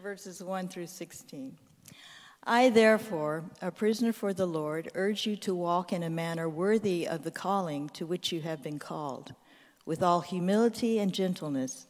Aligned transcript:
verses 0.00 0.42
1 0.42 0.68
through 0.68 0.86
16. 0.86 1.56
I, 2.44 2.70
therefore, 2.70 3.44
a 3.60 3.70
prisoner 3.70 4.12
for 4.12 4.32
the 4.32 4.46
Lord, 4.46 4.90
urge 4.94 5.26
you 5.26 5.36
to 5.36 5.54
walk 5.54 5.92
in 5.92 6.02
a 6.02 6.10
manner 6.10 6.48
worthy 6.48 7.06
of 7.06 7.22
the 7.22 7.30
calling 7.30 7.88
to 7.90 8.06
which 8.06 8.32
you 8.32 8.40
have 8.40 8.62
been 8.62 8.78
called 8.78 9.34
with 9.84 10.02
all 10.02 10.20
humility 10.20 10.98
and 10.98 11.12
gentleness, 11.12 11.86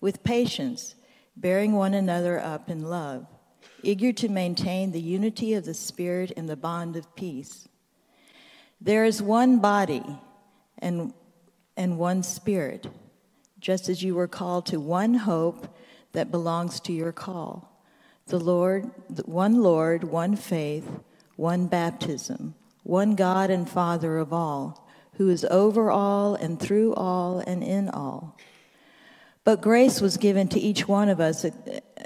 with 0.00 0.22
patience, 0.22 0.94
bearing 1.36 1.72
one 1.72 1.94
another 1.94 2.38
up 2.38 2.70
in 2.70 2.82
love, 2.82 3.26
eager 3.82 4.12
to 4.12 4.28
maintain 4.28 4.92
the 4.92 5.00
unity 5.00 5.54
of 5.54 5.64
the 5.64 5.74
Spirit 5.74 6.30
in 6.32 6.46
the 6.46 6.56
bond 6.56 6.96
of 6.96 7.14
peace. 7.16 7.68
There 8.80 9.04
is 9.04 9.22
one 9.22 9.58
body 9.58 10.04
and, 10.78 11.12
and 11.76 11.98
one 11.98 12.22
Spirit, 12.22 12.86
just 13.58 13.88
as 13.88 14.02
you 14.02 14.14
were 14.14 14.28
called 14.28 14.66
to 14.66 14.80
one 14.80 15.14
hope 15.14 15.76
that 16.12 16.30
belongs 16.30 16.80
to 16.80 16.92
your 16.92 17.12
call. 17.12 17.82
The 18.26 18.38
Lord, 18.38 18.90
one 19.24 19.62
Lord, 19.62 20.04
one 20.04 20.36
faith, 20.36 20.88
one 21.36 21.66
baptism, 21.66 22.54
one 22.82 23.14
God 23.14 23.50
and 23.50 23.68
Father 23.68 24.18
of 24.18 24.32
all 24.32 24.82
who 25.16 25.28
is 25.28 25.44
over 25.50 25.90
all 25.90 26.34
and 26.34 26.58
through 26.58 26.94
all 26.94 27.40
and 27.40 27.62
in 27.62 27.88
all. 27.90 28.36
But 29.44 29.60
grace 29.60 30.00
was 30.00 30.16
given 30.16 30.48
to 30.48 30.60
each 30.60 30.86
one 30.88 31.08
of 31.08 31.20
us 31.20 31.44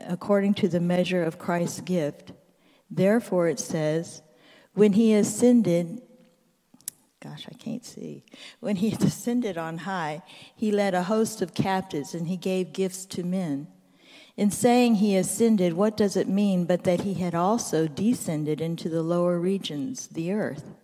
according 0.09 0.55
to 0.55 0.69
the 0.69 0.81
measure 0.81 1.23
of 1.23 1.39
Christ's 1.39 1.81
gift. 1.81 2.33
Therefore, 2.91 3.49
it 3.49 3.61
says, 3.61 4.23
when 4.75 4.95
he 4.95 5.15
ascended, 5.15 6.01
gosh, 7.21 7.47
I 7.51 7.55
can't 7.55 7.85
see. 7.85 8.25
When 8.61 8.77
he 8.77 8.93
ascended 9.01 9.59
on 9.59 9.79
high, 9.79 10.23
he 10.55 10.73
led 10.73 10.95
a 10.95 11.05
host 11.05 11.43
of 11.43 11.55
captives 11.55 12.15
and 12.15 12.27
he 12.27 12.37
gave 12.37 12.73
gifts 12.73 13.05
to 13.07 13.23
men. 13.23 13.69
In 14.37 14.51
saying 14.51 14.97
he 14.97 15.17
ascended, 15.17 15.73
what 15.73 15.97
does 15.97 16.17
it 16.17 16.29
mean 16.29 16.67
but 16.67 16.85
that 16.85 17.03
he 17.03 17.15
had 17.15 17.35
also 17.35 17.89
descended 17.89 18.61
into 18.61 18.89
the 18.89 19.03
lower 19.03 19.39
regions, 19.39 20.09
the 20.09 20.33
earth? 20.33 20.75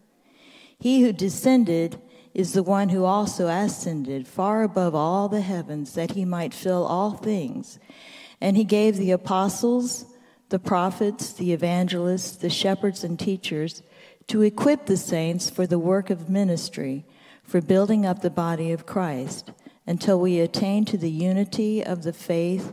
He 0.79 1.03
who 1.03 1.13
descended 1.13 2.01
is 2.35 2.55
the 2.55 2.63
one 2.63 2.89
who 2.89 3.05
also 3.05 3.49
ascended 3.49 4.27
far 4.27 4.63
above 4.63 4.95
all 4.95 5.29
the 5.29 5.43
heavens 5.43 5.95
that 5.95 6.13
he 6.13 6.25
might 6.25 6.55
fill 6.55 6.87
all 6.87 7.13
things. 7.13 7.79
And 8.41 8.57
he 8.57 8.65
gave 8.65 8.97
the 8.97 9.11
apostles, 9.11 10.07
the 10.49 10.59
prophets, 10.59 11.33
the 11.33 11.53
evangelists, 11.53 12.37
the 12.37 12.51
shepherds, 12.51 13.05
and 13.05 13.19
teachers 13.19 13.83
to 14.29 14.43
equip 14.43 14.87
the 14.87 14.97
saints 14.97 15.51
for 15.51 15.67
the 15.67 15.79
work 15.79 16.09
of 16.09 16.31
ministry, 16.31 17.05
for 17.43 17.61
building 17.61 18.07
up 18.07 18.23
the 18.23 18.31
body 18.31 18.73
of 18.73 18.87
Christ, 18.87 19.53
until 19.87 20.19
we 20.19 20.41
attain 20.41 20.85
to 20.87 20.97
the 20.97 21.11
unity 21.11 21.85
of 21.85 22.03
the 22.03 22.13
faith 22.13 22.73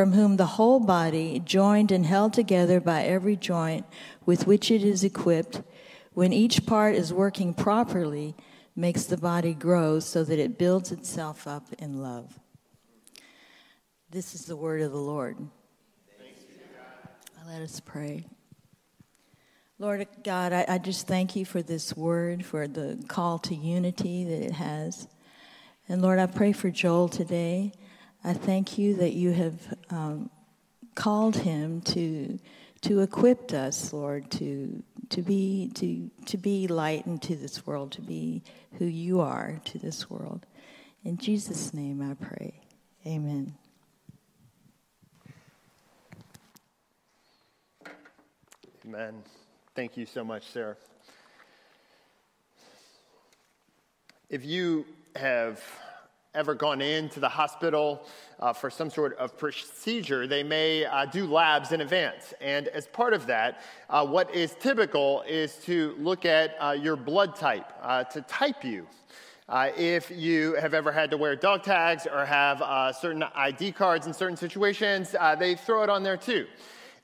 from 0.00 0.14
whom 0.14 0.38
the 0.38 0.46
whole 0.46 0.80
body, 0.80 1.42
joined 1.44 1.92
and 1.92 2.06
held 2.06 2.32
together 2.32 2.80
by 2.80 3.02
every 3.02 3.36
joint 3.36 3.84
with 4.24 4.46
which 4.46 4.70
it 4.70 4.82
is 4.82 5.04
equipped, 5.04 5.60
when 6.14 6.32
each 6.32 6.64
part 6.64 6.94
is 6.94 7.12
working 7.12 7.52
properly, 7.52 8.34
makes 8.74 9.04
the 9.04 9.18
body 9.18 9.52
grow 9.52 10.00
so 10.00 10.24
that 10.24 10.38
it 10.38 10.56
builds 10.56 10.90
itself 10.90 11.46
up 11.46 11.66
in 11.78 12.00
love. 12.00 12.40
This 14.08 14.34
is 14.34 14.46
the 14.46 14.56
word 14.56 14.80
of 14.80 14.90
the 14.90 14.96
Lord. 14.96 15.36
Let 17.46 17.60
us 17.60 17.78
pray. 17.80 18.24
Lord 19.78 20.08
God, 20.24 20.54
I, 20.54 20.64
I, 20.66 20.78
just 20.78 21.08
thank 21.08 21.36
you 21.36 21.44
for 21.44 21.60
this 21.60 21.94
word, 21.94 22.42
for 22.42 22.66
the 22.66 23.04
call 23.06 23.38
to 23.40 23.54
unity 23.54 24.24
that 24.24 24.46
it 24.46 24.52
has. 24.52 25.08
And 25.90 26.00
Lord, 26.00 26.18
I 26.18 26.24
pray 26.24 26.52
for 26.52 26.70
Joel 26.70 27.10
today. 27.10 27.72
I 28.22 28.34
thank 28.34 28.76
you 28.76 28.96
that 28.96 29.14
you 29.14 29.32
have 29.32 29.74
um, 29.90 30.30
called 30.94 31.36
him 31.36 31.80
to 31.82 32.38
to 32.82 33.00
equip 33.00 33.52
us, 33.52 33.92
Lord, 33.92 34.30
to 34.32 34.82
to 35.10 35.22
be 35.22 35.70
to 35.74 36.10
to 36.26 36.36
be 36.38 36.66
light 36.66 37.06
into 37.06 37.36
this 37.36 37.66
world, 37.66 37.92
to 37.92 38.00
be 38.00 38.42
who 38.78 38.86
you 38.86 39.20
are 39.20 39.60
to 39.66 39.78
this 39.78 40.08
world. 40.08 40.46
In 41.04 41.16
Jesus' 41.16 41.72
name 41.74 42.02
I 42.02 42.14
pray. 42.14 42.60
Amen. 43.06 43.54
Amen. 48.86 49.22
Thank 49.74 49.96
you 49.96 50.06
so 50.06 50.24
much, 50.24 50.44
Sarah. 50.50 50.76
If 54.28 54.44
you 54.44 54.86
have 55.16 55.62
ever 56.34 56.54
gone 56.54 56.80
into 56.80 57.18
the 57.18 57.28
hospital 57.28 58.06
uh, 58.38 58.52
for 58.52 58.70
some 58.70 58.88
sort 58.88 59.16
of 59.18 59.36
procedure, 59.36 60.28
they 60.28 60.44
may 60.44 60.84
uh, 60.84 61.04
do 61.04 61.26
labs 61.26 61.72
in 61.72 61.80
advance. 61.80 62.32
And 62.40 62.68
as 62.68 62.86
part 62.86 63.14
of 63.14 63.26
that, 63.26 63.62
uh, 63.88 64.06
what 64.06 64.32
is 64.32 64.54
typical 64.60 65.22
is 65.22 65.56
to 65.64 65.96
look 65.98 66.24
at 66.24 66.54
uh, 66.60 66.70
your 66.70 66.94
blood 66.94 67.34
type, 67.34 67.72
uh, 67.82 68.04
to 68.04 68.22
type 68.22 68.64
you. 68.64 68.86
Uh, 69.48 69.70
if 69.76 70.12
you 70.12 70.54
have 70.54 70.72
ever 70.72 70.92
had 70.92 71.10
to 71.10 71.16
wear 71.16 71.34
dog 71.34 71.64
tags 71.64 72.06
or 72.06 72.24
have 72.24 72.94
certain 72.94 73.24
ID 73.34 73.72
cards 73.72 74.06
in 74.06 74.14
certain 74.14 74.36
situations, 74.36 75.16
they 75.40 75.56
throw 75.56 75.82
it 75.82 75.90
on 75.90 76.04
there 76.04 76.16
too. 76.16 76.46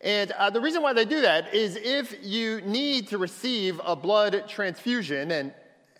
And 0.02 0.32
the 0.52 0.60
reason 0.60 0.80
why 0.80 0.92
they 0.92 1.04
do 1.04 1.20
that 1.22 1.52
is 1.52 1.74
if 1.74 2.14
you 2.22 2.60
need 2.60 3.08
to 3.08 3.18
receive 3.18 3.80
a 3.84 3.96
blood 3.96 4.44
transfusion, 4.46 5.32
and 5.32 5.52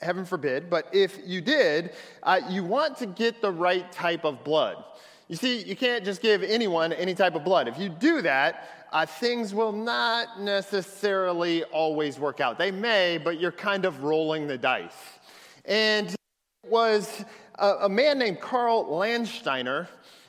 heaven 0.02 0.24
forbid, 0.24 0.68
but 0.68 0.88
if 0.92 1.18
you 1.24 1.40
did, 1.40 1.92
uh, 2.22 2.40
you 2.48 2.64
want 2.64 2.96
to 2.98 3.06
get 3.06 3.40
the 3.40 3.50
right 3.50 3.90
type 3.92 4.24
of 4.24 4.44
blood. 4.44 4.82
You 5.28 5.36
see, 5.36 5.62
you 5.62 5.74
can't 5.74 6.04
just 6.04 6.22
give 6.22 6.42
anyone 6.42 6.92
any 6.92 7.14
type 7.14 7.34
of 7.34 7.44
blood. 7.44 7.66
If 7.66 7.78
you 7.78 7.88
do 7.88 8.22
that, 8.22 8.86
uh, 8.92 9.06
things 9.06 9.52
will 9.52 9.72
not 9.72 10.40
necessarily 10.40 11.64
always 11.64 12.18
work 12.18 12.40
out. 12.40 12.58
They 12.58 12.70
may, 12.70 13.18
but 13.18 13.40
you're 13.40 13.52
kind 13.52 13.84
of 13.84 14.04
rolling 14.04 14.46
the 14.46 14.56
dice. 14.56 14.92
And 15.64 16.08
it 16.08 16.16
was 16.70 17.24
a, 17.56 17.68
a 17.82 17.88
man 17.88 18.18
named 18.18 18.40
Karl 18.40 18.84
Landsteiner 18.84 19.88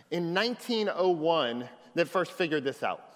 in 0.09 0.33
1901 0.33 1.69
that 1.93 2.07
first 2.07 2.31
figured 2.31 2.63
this 2.63 2.81
out 2.81 3.06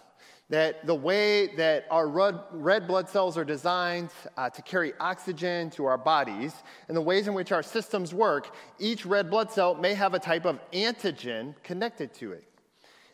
that 0.52 0.86
the 0.86 0.94
way 0.94 1.48
that 1.56 1.86
our 1.90 2.09
red 2.52 2.86
blood 2.86 3.08
cells 3.08 3.38
are 3.38 3.46
designed 3.46 4.09
uh, 4.36 4.50
to 4.50 4.62
carry 4.62 4.92
oxygen 5.00 5.70
to 5.70 5.86
our 5.86 5.98
bodies 5.98 6.53
and 6.90 6.98
the 6.98 7.02
ways 7.02 7.30
in 7.30 7.34
which 7.34 7.53
our 7.53 7.64
systems 7.64 8.14
work, 8.14 8.53
each 8.78 9.06
red 9.06 9.30
blood 9.30 9.50
cell 9.50 9.74
may 9.74 9.94
have 9.94 10.14
a 10.14 10.20
type 10.20 10.44
of 10.44 10.59
antigen 10.74 11.56
connected 11.64 12.14
to 12.14 12.34
it. 12.34 12.44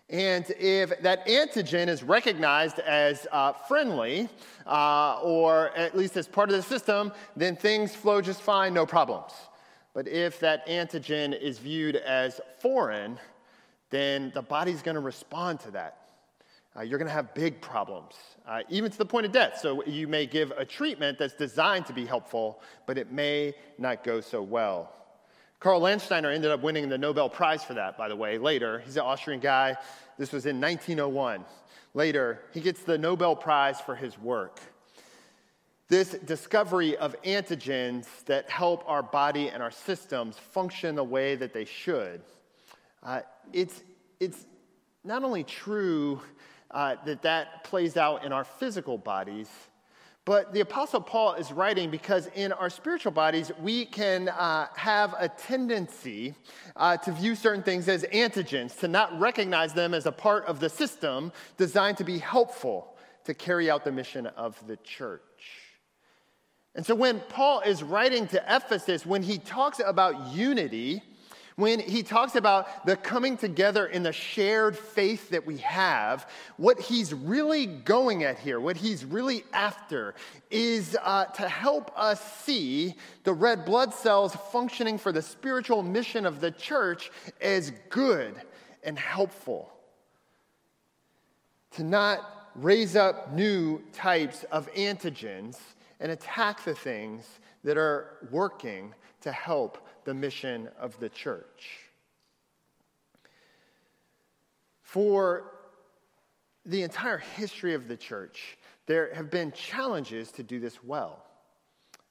And 0.10 0.50
if 0.57 1.00
that 1.04 1.28
antigen 1.28 1.89
is 1.89 2.01
recognized 2.01 2.80
as 2.80 3.28
uh, 3.31 3.54
friendly, 3.54 4.30
uh, 4.66 5.19
or 5.22 5.69
at 5.78 5.95
least 5.95 6.18
as 6.18 6.28
part 6.28 6.50
of 6.50 6.56
the 6.56 6.63
system, 6.63 7.12
then 7.36 7.56
things 7.56 7.94
flow 7.94 8.19
just 8.19 8.42
fine, 8.42 8.74
no 8.74 8.88
problems. 8.88 9.33
But 9.94 10.07
if 10.07 10.40
that 10.40 10.68
antigen 10.68 11.40
is 11.40 11.60
viewed 11.60 11.98
as 11.98 12.42
foreign, 12.60 13.19
then 13.92 14.31
the 14.33 14.42
body's 14.42 14.81
to 14.95 15.01
respond 15.01 15.60
to 15.60 15.72
that 15.72 16.06
uh, 16.77 16.83
you're 16.83 17.00
going 17.00 17.07
to 17.07 17.13
have 17.13 17.33
big 17.33 17.59
problems, 17.59 18.15
uh, 18.47 18.62
even 18.69 18.91
to 18.91 18.97
the 18.97 19.06
point 19.06 19.25
of 19.25 19.31
death. 19.31 19.57
So 19.59 19.83
you 19.85 20.07
may 20.07 20.25
give 20.25 20.51
a 20.51 20.65
treatment 20.65 21.18
that's 21.18 21.33
designed 21.33 21.88
to 21.88 21.94
be 21.94 22.06
helpful, 22.06 22.62
but 22.85 22.97
it 22.97 23.12
may 23.12 23.56
not 23.77 24.03
go 24.03 24.21
so 24.21 24.41
well. 24.41 24.94
Karl 25.59 25.81
Landsteiner 25.81 26.33
ended 26.33 26.51
up 26.51 26.62
winning 26.62 26.88
the 26.88 26.97
Nobel 26.97 27.29
Prize 27.29 27.63
for 27.63 27.74
that, 27.74 27.97
by 27.97 28.07
the 28.07 28.15
way, 28.15 28.38
later. 28.38 28.79
He's 28.85 28.95
an 28.95 29.03
Austrian 29.03 29.39
guy. 29.39 29.75
This 30.19 30.31
was 30.31 30.45
in 30.45 30.62
1901. 30.62 31.44
Later, 31.95 32.41
he 32.53 32.62
gets 32.62 32.83
the 32.83 32.97
Nobel 32.97 33.35
Prize 33.35 33.81
for 33.81 33.95
his 33.95 34.19
work. 34.19 34.59
This 35.88 36.09
discovery 36.09 36.95
of 36.97 37.19
antigens 37.23 38.06
that 38.25 38.50
help 38.51 38.83
our 38.88 39.01
body 39.01 39.50
and 39.50 39.63
our 39.63 39.71
systems 39.71 40.38
function 40.38 40.95
the 40.95 41.03
way 41.03 41.35
that 41.35 41.53
they 41.53 41.65
should. 41.65 42.21
Uh, 43.01 43.21
it's, 43.51 43.83
it's 44.19 44.45
not 45.03 45.23
only 45.23 45.44
true 45.44 46.21
uh, 46.72 46.96
that 47.06 47.22
that 47.22 47.64
plays 47.64 47.98
out 47.98 48.24
in 48.25 48.31
our 48.31 48.44
physical 48.44 48.98
bodies, 48.98 49.50
but 50.28 50.52
the 50.52 50.60
Apostle 50.60 51.00
Paul 51.00 51.36
is 51.36 51.54
writing 51.54 51.90
because 51.90 52.28
in 52.36 52.52
our 52.52 52.69
spiritual 52.69 53.14
bodies, 53.14 53.50
we 53.62 53.86
can 53.86 54.28
uh, 54.28 54.68
have 54.75 55.16
a 55.18 55.30
tendency 55.30 56.36
uh, 56.75 56.98
to 56.98 57.14
view 57.14 57.34
certain 57.34 57.64
things 57.64 57.88
as 57.88 58.04
antigens, 58.04 58.78
to 58.80 58.90
not 58.90 59.18
recognize 59.22 59.74
them 59.74 59.94
as 59.94 60.06
a 60.06 60.12
part 60.12 60.46
of 60.46 60.60
the 60.60 60.68
system 60.68 61.31
designed 61.56 61.96
to 62.00 62.04
be 62.04 62.18
helpful 62.18 62.98
to 63.24 63.34
carry 63.34 63.72
out 63.72 63.86
the 63.86 63.92
mission 63.94 64.28
of 64.28 64.62
the 64.68 64.75
church. 64.84 65.22
And 66.75 66.86
so 66.86 66.94
when 66.94 67.22
Paul 67.30 67.62
is 67.62 67.81
writing 67.81 68.28
to 68.28 68.44
Ephesus, 68.54 69.06
when 69.06 69.24
he 69.24 69.38
talks 69.38 69.80
about 69.80 70.34
unity, 70.34 71.04
when 71.57 71.80
he 71.80 72.04
talks 72.04 72.36
about 72.36 72.86
the 72.86 72.95
coming 72.95 73.36
together 73.36 73.88
in 73.88 74.04
the 74.04 74.13
shared 74.13 74.77
faith 74.77 75.31
that 75.31 75.44
we 75.44 75.57
have, 75.57 76.30
what 76.57 76.80
he's 76.80 77.15
really 77.15 77.65
going 77.65 78.24
at 78.24 78.38
here, 78.38 78.59
what 78.59 78.77
he's 78.77 79.04
really 79.04 79.44
after, 79.54 80.13
is 80.51 80.95
uh, 81.01 81.25
to 81.25 81.50
help 81.50 81.92
us 81.98 82.21
see 82.44 82.95
the 83.24 83.33
red 83.33 83.65
blood 83.65 83.92
cells 83.92 84.36
functioning 84.51 85.00
for 85.00 85.12
the 85.12 85.21
spiritual 85.21 85.81
mission 85.81 86.27
of 86.27 86.42
the 86.42 86.51
church 86.51 87.09
as 87.42 87.71
good 87.89 88.36
and 88.83 88.98
helpful. 88.98 89.71
To 91.71 91.83
not 91.83 92.51
raise 92.54 92.95
up 92.95 93.33
new 93.33 93.81
types 93.94 94.44
of 94.51 94.71
antigens 94.75 95.57
and 96.00 96.12
attack 96.12 96.63
the 96.63 96.75
things 96.75 97.25
that 97.63 97.77
are 97.77 98.19
working 98.30 98.94
to 99.21 99.31
help 99.31 99.87
the 100.07 100.13
mission 100.13 100.69
of 100.80 100.98
the 101.01 101.09
church. 101.09 101.81
For 104.81 105.51
the 106.65 106.83
entire 106.83 107.18
history 107.18 107.74
of 107.74 107.89
the 107.89 107.98
church, 107.98 108.57
there 108.86 109.13
have 109.13 109.30
been 109.30 109.51
challenges 109.51 110.31
to 110.31 110.44
do 110.44 110.62
this 110.62 110.81
well. 110.81 111.26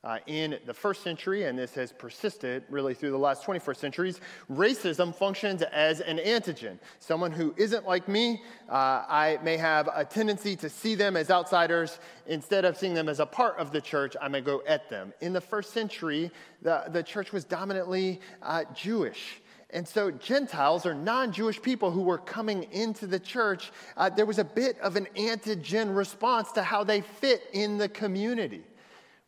Uh, 0.06 0.18
in 0.28 0.56
the 0.66 0.72
first 0.72 1.02
century, 1.02 1.46
and 1.46 1.58
this 1.58 1.74
has 1.74 1.90
persisted 1.90 2.62
really 2.70 2.94
through 2.94 3.10
the 3.10 3.18
last 3.18 3.42
21st 3.42 3.76
centuries, 3.76 4.20
racism 4.48 5.12
functions 5.12 5.62
as 5.62 6.00
an 6.00 6.18
antigen. 6.18 6.78
Someone 7.00 7.32
who 7.32 7.52
isn't 7.56 7.84
like 7.84 8.06
me, 8.06 8.40
uh, 8.68 9.02
I 9.08 9.40
may 9.42 9.56
have 9.56 9.88
a 9.92 10.04
tendency 10.04 10.54
to 10.54 10.68
see 10.68 10.94
them 10.94 11.16
as 11.16 11.28
outsiders. 11.28 11.98
Instead 12.28 12.64
of 12.64 12.76
seeing 12.76 12.94
them 12.94 13.08
as 13.08 13.18
a 13.18 13.26
part 13.26 13.58
of 13.58 13.72
the 13.72 13.80
church, 13.80 14.16
I 14.22 14.28
may 14.28 14.40
go 14.40 14.62
at 14.68 14.88
them. 14.88 15.12
In 15.22 15.32
the 15.32 15.40
first 15.40 15.72
century, 15.72 16.30
the, 16.62 16.84
the 16.90 17.02
church 17.02 17.32
was 17.32 17.42
dominantly 17.42 18.20
uh, 18.42 18.62
Jewish. 18.72 19.42
And 19.70 19.88
so, 19.88 20.12
Gentiles 20.12 20.86
or 20.86 20.94
non 20.94 21.32
Jewish 21.32 21.60
people 21.60 21.90
who 21.90 22.02
were 22.02 22.18
coming 22.18 22.62
into 22.70 23.08
the 23.08 23.18
church, 23.18 23.72
uh, 23.96 24.08
there 24.08 24.24
was 24.24 24.38
a 24.38 24.44
bit 24.44 24.78
of 24.78 24.94
an 24.94 25.08
antigen 25.16 25.96
response 25.96 26.52
to 26.52 26.62
how 26.62 26.84
they 26.84 27.00
fit 27.00 27.42
in 27.52 27.76
the 27.76 27.88
community 27.88 28.62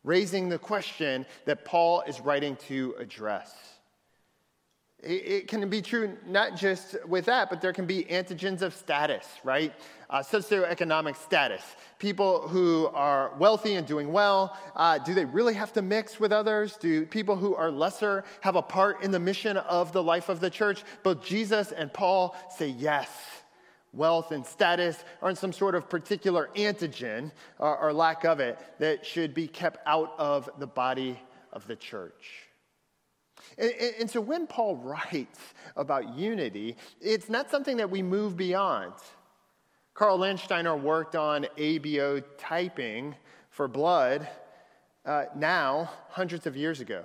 raising 0.04 0.48
the 0.48 0.58
question 0.58 1.26
that 1.44 1.64
Paul 1.64 2.02
is 2.02 2.20
writing 2.20 2.56
to 2.68 2.94
address. 2.98 3.54
It, 5.00 5.46
can 5.46 5.68
be 5.68 5.80
true 5.80 6.16
not 6.26 6.56
just 6.56 6.96
with 7.06 7.26
that, 7.26 7.50
but 7.50 7.60
there 7.60 7.72
can 7.72 7.86
be 7.86 8.02
antigens 8.04 8.62
of 8.62 8.74
status, 8.74 9.28
right? 9.44 9.72
Uh, 10.10 10.24
socioeconomic 10.24 11.14
status. 11.14 11.62
People 12.00 12.48
who 12.48 12.88
are 12.88 13.32
wealthy 13.38 13.74
and 13.74 13.86
doing 13.86 14.10
well, 14.10 14.56
uh, 14.74 14.98
do 14.98 15.14
they 15.14 15.24
really 15.24 15.54
have 15.54 15.72
to 15.74 15.82
mix 15.82 16.18
with 16.18 16.32
others? 16.32 16.76
Do 16.76 17.06
people 17.06 17.36
who 17.36 17.54
are 17.54 17.70
lesser 17.70 18.24
have 18.40 18.56
a 18.56 18.62
part 18.62 19.04
in 19.04 19.12
the 19.12 19.20
mission 19.20 19.56
of 19.56 19.92
the 19.92 20.02
life 20.02 20.28
of 20.28 20.40
the 20.40 20.50
church? 20.50 20.82
Both 21.04 21.24
Jesus 21.24 21.70
and 21.70 21.92
Paul 21.92 22.34
say 22.50 22.66
yes 22.66 23.37
wealth 23.92 24.32
and 24.32 24.44
status 24.44 25.02
aren't 25.22 25.38
some 25.38 25.52
sort 25.52 25.74
of 25.74 25.88
particular 25.88 26.50
antigen 26.56 27.32
or, 27.58 27.76
or, 27.78 27.92
lack 27.92 28.24
of 28.24 28.40
it 28.40 28.58
that 28.78 29.04
should 29.04 29.34
be 29.34 29.48
kept 29.48 29.78
out 29.86 30.14
of 30.18 30.48
the 30.58 30.66
body 30.66 31.18
of 31.52 31.66
the 31.66 31.76
church. 31.76 32.48
And, 33.56 33.72
and, 34.00 34.10
so 34.10 34.20
when 34.20 34.46
Paul 34.46 34.76
writes 34.84 35.40
about 35.76 36.16
unity, 36.16 36.76
it's 37.00 37.28
not 37.28 37.50
something 37.50 37.78
that 37.78 37.90
we 37.90 38.02
move 38.02 38.36
beyond. 38.36 38.92
Karl 39.94 40.18
Landsteiner 40.18 40.80
worked 40.80 41.16
on 41.16 41.46
ABO 41.56 42.22
typing 42.36 43.16
for 43.50 43.66
blood 43.66 44.28
uh, 45.04 45.24
now, 45.34 45.90
hundreds 46.10 46.46
of 46.46 46.56
years 46.56 46.80
ago. 46.80 47.04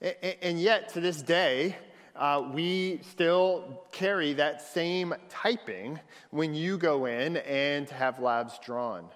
And, 0.00 0.36
and 0.42 0.60
yet, 0.60 0.90
to 0.90 1.00
this 1.00 1.22
day, 1.22 1.76
uh, 2.16 2.50
we 2.52 3.00
still 3.10 3.82
carry 3.90 4.32
that 4.34 4.60
same 4.60 5.14
typing 5.28 5.98
when 6.30 6.54
you 6.54 6.76
go 6.76 7.06
in 7.06 7.38
and 7.38 7.88
have 7.90 8.20
labs 8.20 8.58
drawn. 8.58 9.06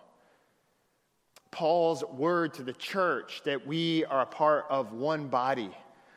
Paul's 1.50 2.04
word 2.04 2.54
to 2.54 2.62
the 2.62 2.72
church 2.72 3.43
that 3.44 3.66
we 3.66 4.04
are 4.06 4.22
a 4.22 4.26
part 4.26 4.66
of 4.69 4.93
one 4.93 5.28
body, 5.28 5.70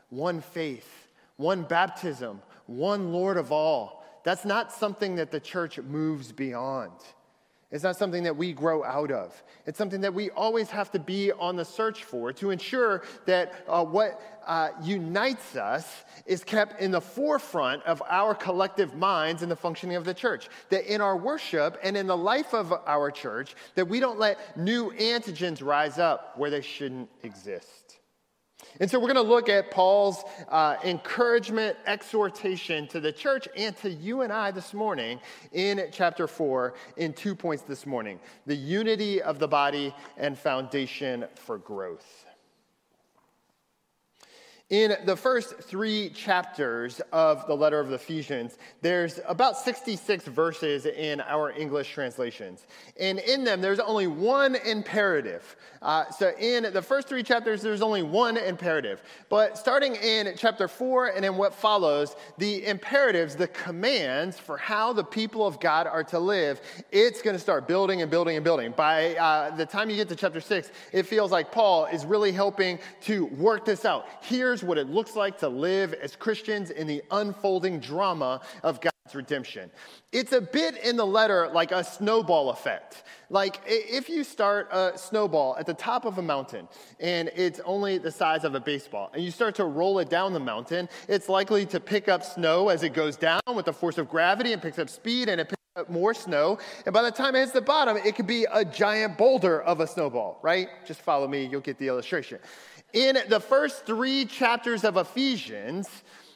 one 0.09 0.41
faith, 0.41 1.07
one 1.37 1.63
baptism, 1.63 2.41
one 2.65 3.11
Lord 3.13 3.37
of 3.37 3.51
all. 3.51 4.05
That's 4.23 4.45
not 4.45 4.71
something 4.71 5.15
that 5.15 5.31
the 5.31 5.39
church 5.39 5.79
moves 5.79 6.31
beyond. 6.31 6.91
It's 7.71 7.83
not 7.83 7.98
something 7.98 8.24
that 8.24 8.36
we 8.36 8.51
grow 8.51 8.83
out 8.83 9.12
of. 9.12 9.44
It's 9.68 9.77
something 9.77 10.01
that 10.01 10.13
we 10.13 10.31
always 10.31 10.71
have 10.71 10.89
to 10.92 11.00
be 11.00 11.31
on 11.31 11.56
the 11.56 11.66
search 11.66 12.04
for 12.04 12.33
to 12.33 12.50
ensure 12.50 13.04
that 13.27 13.54
uh, 13.68 13.86
what 13.86 14.19
uh, 14.48 14.69
unites 14.81 15.56
us 15.56 15.88
is 16.25 16.44
kept 16.44 16.81
in 16.81 16.89
the 16.89 17.01
forefront 17.01 17.83
of 17.83 18.01
our 18.10 18.33
collective 18.33 18.95
minds 18.95 19.44
in 19.44 19.50
the 19.50 19.56
functioning 19.56 19.95
of 19.95 20.04
the 20.04 20.16
church. 20.16 20.50
That 20.69 20.92
in 20.92 21.00
our 21.00 21.16
worship 21.16 21.77
and 21.83 21.95
in 21.95 22.07
the 22.07 22.18
life 22.18 22.56
of 22.56 22.74
our 22.88 23.12
church, 23.12 23.56
that 23.75 23.88
we 23.88 24.00
don't 24.00 24.18
let 24.18 24.57
new 24.57 24.92
antigens 24.94 25.63
rise 25.63 26.00
up 26.00 26.39
where 26.39 26.50
they 26.50 26.62
shouldn't 26.62 27.10
exist. 27.21 27.88
And 28.79 28.89
so 28.89 28.97
we're 28.97 29.11
going 29.11 29.15
to 29.15 29.21
look 29.21 29.50
at 29.50 29.71
Paul's 29.71 30.23
uh, 30.47 30.77
encouragement, 30.83 31.77
exhortation 31.85 32.88
to 32.88 33.00
the 33.00 33.11
church 33.11 33.47
and 33.57 33.75
to 33.77 33.89
you 33.89 34.21
and 34.21 34.31
I 34.31 34.51
this 34.51 34.73
morning 34.73 35.19
in 35.51 35.88
chapter 35.91 36.27
4 36.27 36.73
in 36.97 37.13
two 37.13 37.35
points 37.35 37.63
this 37.63 37.85
morning 37.85 38.19
the 38.45 38.56
unity 38.56 39.21
of 39.21 39.39
the 39.39 39.47
body 39.47 39.94
and 40.18 40.37
foundation 40.37 41.25
for 41.35 41.57
growth. 41.57 42.29
In 44.69 44.95
the 45.06 45.16
first 45.16 45.56
three 45.61 46.09
chapters 46.09 47.02
of 47.11 47.47
the 47.47 47.56
letter 47.56 47.80
of 47.80 47.92
Ephesians, 47.92 48.59
there's 48.83 49.19
about 49.28 49.57
66 49.57 50.26
verses 50.26 50.85
in 50.85 51.21
our 51.21 51.49
English 51.49 51.92
translations. 51.92 52.68
And 52.99 53.18
in 53.18 53.44
them, 53.44 53.61
there's 53.61 53.80
only 53.80 54.06
one 54.06 54.54
imperative. 54.54 55.56
Uh, 55.81 56.07
so 56.11 56.33
in 56.38 56.71
the 56.71 56.83
first 56.83 57.07
three 57.07 57.23
chapters, 57.23 57.64
there's 57.64 57.81
only 57.81 58.04
one 58.04 58.38
imperative. 58.38 59.02
But 59.28 59.57
starting 59.57 59.95
in 59.95 60.35
chapter 60.38 60.68
4 60.68 61.14
and 61.16 61.26
in 61.26 61.35
what 61.35 61.56
follows, 61.56 62.16
the 62.38 62.68
imperatives, 62.68 63.35
the 63.35 63.47
commands 63.47 64.38
for 64.38 64.56
how 64.56 64.94
the 64.94 65.04
people 65.04 65.47
of 65.47 65.59
God 65.59 65.88
are 65.88 66.04
to 66.04 66.19
live, 66.19 66.61
it's 66.92 67.23
going 67.23 67.35
to 67.35 67.42
start 67.42 67.68
building 67.68 68.04
and 68.04 68.11
building 68.11 68.35
and 68.35 68.44
building. 68.44 68.71
By 68.78 69.16
uh, 69.16 69.56
the 69.56 69.66
time 69.66 69.90
you 69.90 69.95
get 69.95 70.09
to 70.09 70.16
chapter 70.16 70.42
6, 70.42 70.69
it 70.94 71.07
feels 71.07 71.31
like 71.31 71.52
Paul 71.52 71.85
is 71.85 72.06
really 72.06 72.31
helping 72.31 72.78
to 73.02 73.26
work 73.26 73.66
this 73.66 73.83
out. 73.83 74.06
Here's 74.21 74.58
what 74.63 74.78
it 74.78 74.89
looks 74.89 75.16
like 75.16 75.37
to 75.39 75.49
live 75.49 75.94
as 75.94 76.16
Christians 76.16 76.69
in 76.69 76.87
the 76.87 77.01
unfolding 77.11 77.80
drama 77.80 78.42
of 78.63 78.81
God's 78.81 79.16
redemption. 79.16 79.71
It's 80.11 80.33
a 80.33 80.42
bit 80.42 80.78
in 80.78 80.95
the 80.95 81.06
letter 81.06 81.49
like 81.54 81.71
a 81.71 81.83
snowball 81.83 82.51
effect. 82.51 83.04
Like 83.30 83.59
if 83.66 84.09
you 84.09 84.23
start 84.23 84.69
a 84.71 84.97
snowball 84.97 85.56
at 85.57 85.66
the 85.66 85.73
top 85.73 86.06
of 86.06 86.18
a 86.18 86.21
mountain 86.21 86.68
and 86.99 87.30
it's 87.35 87.59
only 87.66 87.97
the 87.97 88.11
size 88.11 88.44
of 88.44 88.56
a 88.56 88.59
baseball 88.59 89.11
and 89.13 89.23
you 89.23 89.31
start 89.31 89.56
to 89.56 89.66
roll 89.66 89.99
it 89.99 90.09
down 90.09 90.33
the 90.33 90.39
mountain, 90.39 90.89
it's 91.07 91.30
likely 91.30 91.66
to 91.68 91.80
pick 91.80 92.07
up 92.07 92.23
snow 92.23 92.69
as 92.69 92.83
it 92.83 92.94
goes 92.94 93.18
down 93.18 93.42
with 93.56 93.66
the 93.66 93.73
force 93.73 93.97
of 93.97 94.09
gravity 94.09 94.54
and 94.54 94.61
picks 94.61 94.80
up 94.80 94.89
speed 94.89 95.30
and 95.30 95.42
it 95.42 95.49
picks 95.49 95.59
up 95.75 95.89
more 95.89 96.13
snow. 96.13 96.57
And 96.85 96.94
by 96.94 97.01
the 97.01 97.11
time 97.11 97.35
it 97.35 97.39
hits 97.39 97.51
the 97.51 97.61
bottom, 97.61 97.97
it 97.97 98.16
could 98.16 98.28
be 98.28 98.45
a 98.51 98.66
giant 98.66 99.18
boulder 99.18 99.61
of 99.61 99.80
a 99.80 99.87
snowball, 99.87 100.39
right? 100.42 100.69
Just 100.85 101.01
follow 101.01 101.28
me, 101.28 101.45
you'll 101.45 101.61
get 101.61 101.78
the 101.78 101.87
illustration. 101.87 102.39
In 102.93 103.19
the 103.27 103.39
first 103.39 103.85
three 103.85 104.25
chapters 104.25 104.83
of 104.83 104.97
Ephesians, 104.97 105.87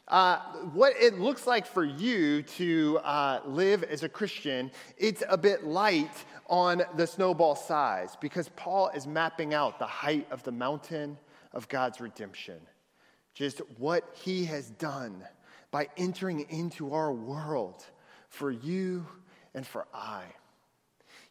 uh, 0.08 0.38
what 0.74 0.94
it 1.00 1.18
looks 1.18 1.48
like 1.48 1.66
for 1.66 1.84
you 1.84 2.44
to 2.44 3.00
uh, 3.04 3.40
live 3.46 3.84
as 3.84 4.04
a 4.04 4.10
Christian, 4.10 4.70
it's 4.98 5.24
a 5.28 5.38
bit 5.38 5.64
light 5.64 6.12
on 6.48 6.84
the 6.96 7.08
snowball 7.08 7.56
size 7.56 8.16
because 8.22 8.50
Paul 8.50 8.90
is 8.90 9.08
mapping 9.08 9.56
out 9.56 9.80
the 9.80 9.88
height 9.88 10.28
of 10.30 10.44
the 10.44 10.52
mountain 10.52 11.18
of 11.54 11.68
God's 11.70 12.00
redemption. 12.00 12.60
just 13.34 13.60
what 13.78 14.04
he 14.14 14.46
has 14.46 14.70
done 14.72 15.24
by 15.72 15.90
entering 15.98 16.42
into 16.50 16.94
our 16.94 17.12
world 17.12 17.84
for 18.30 18.52
you 18.52 19.08
and 19.56 19.66
for 19.66 19.88
I. 19.92 20.24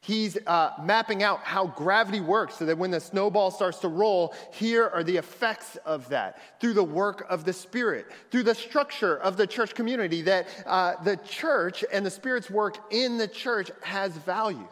He's 0.05 0.37
uh, 0.49 0.73
mapping 0.83 1.23
out 1.23 1.45
how 1.45 1.69
gravity 1.69 2.21
works 2.21 2.57
so 2.57 2.67
that 2.67 2.77
when 2.77 2.91
the 2.91 2.99
snowball 2.99 3.53
starts 3.53 3.79
to 3.79 3.89
roll, 3.89 4.35
here 4.53 4.89
are 4.89 5.05
the 5.05 5.17
effects 5.17 5.77
of 5.85 6.09
that 6.09 6.61
through 6.61 6.73
the 6.73 6.83
work 6.83 7.25
of 7.31 7.45
the 7.45 7.53
Spirit, 7.53 8.07
through 8.33 8.43
the 8.43 8.55
structure 8.55 9.17
of 9.19 9.37
the 9.37 9.47
church 9.47 9.77
community, 9.77 10.21
that 10.23 10.49
uh, 10.67 10.97
the 11.05 11.17
church 11.19 11.85
and 11.93 12.05
the 12.05 12.11
Spirit's 12.11 12.51
work 12.51 12.79
in 12.91 13.17
the 13.17 13.29
church 13.29 13.71
has 13.83 14.11
value. 14.17 14.67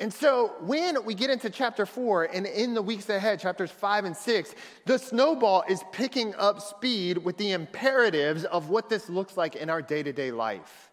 And 0.00 0.12
so 0.12 0.54
when 0.62 1.04
we 1.04 1.14
get 1.14 1.30
into 1.30 1.48
chapter 1.48 1.86
four 1.86 2.24
and 2.24 2.44
in 2.44 2.74
the 2.74 2.82
weeks 2.82 3.08
ahead, 3.08 3.38
chapters 3.38 3.70
five 3.70 4.04
and 4.04 4.16
six, 4.16 4.52
the 4.84 4.98
snowball 4.98 5.62
is 5.68 5.84
picking 5.92 6.34
up 6.34 6.60
speed 6.60 7.18
with 7.18 7.36
the 7.36 7.52
imperatives 7.52 8.44
of 8.44 8.68
what 8.68 8.88
this 8.88 9.08
looks 9.08 9.36
like 9.36 9.54
in 9.54 9.70
our 9.70 9.80
day 9.80 10.02
to 10.02 10.12
day 10.12 10.32
life. 10.32 10.87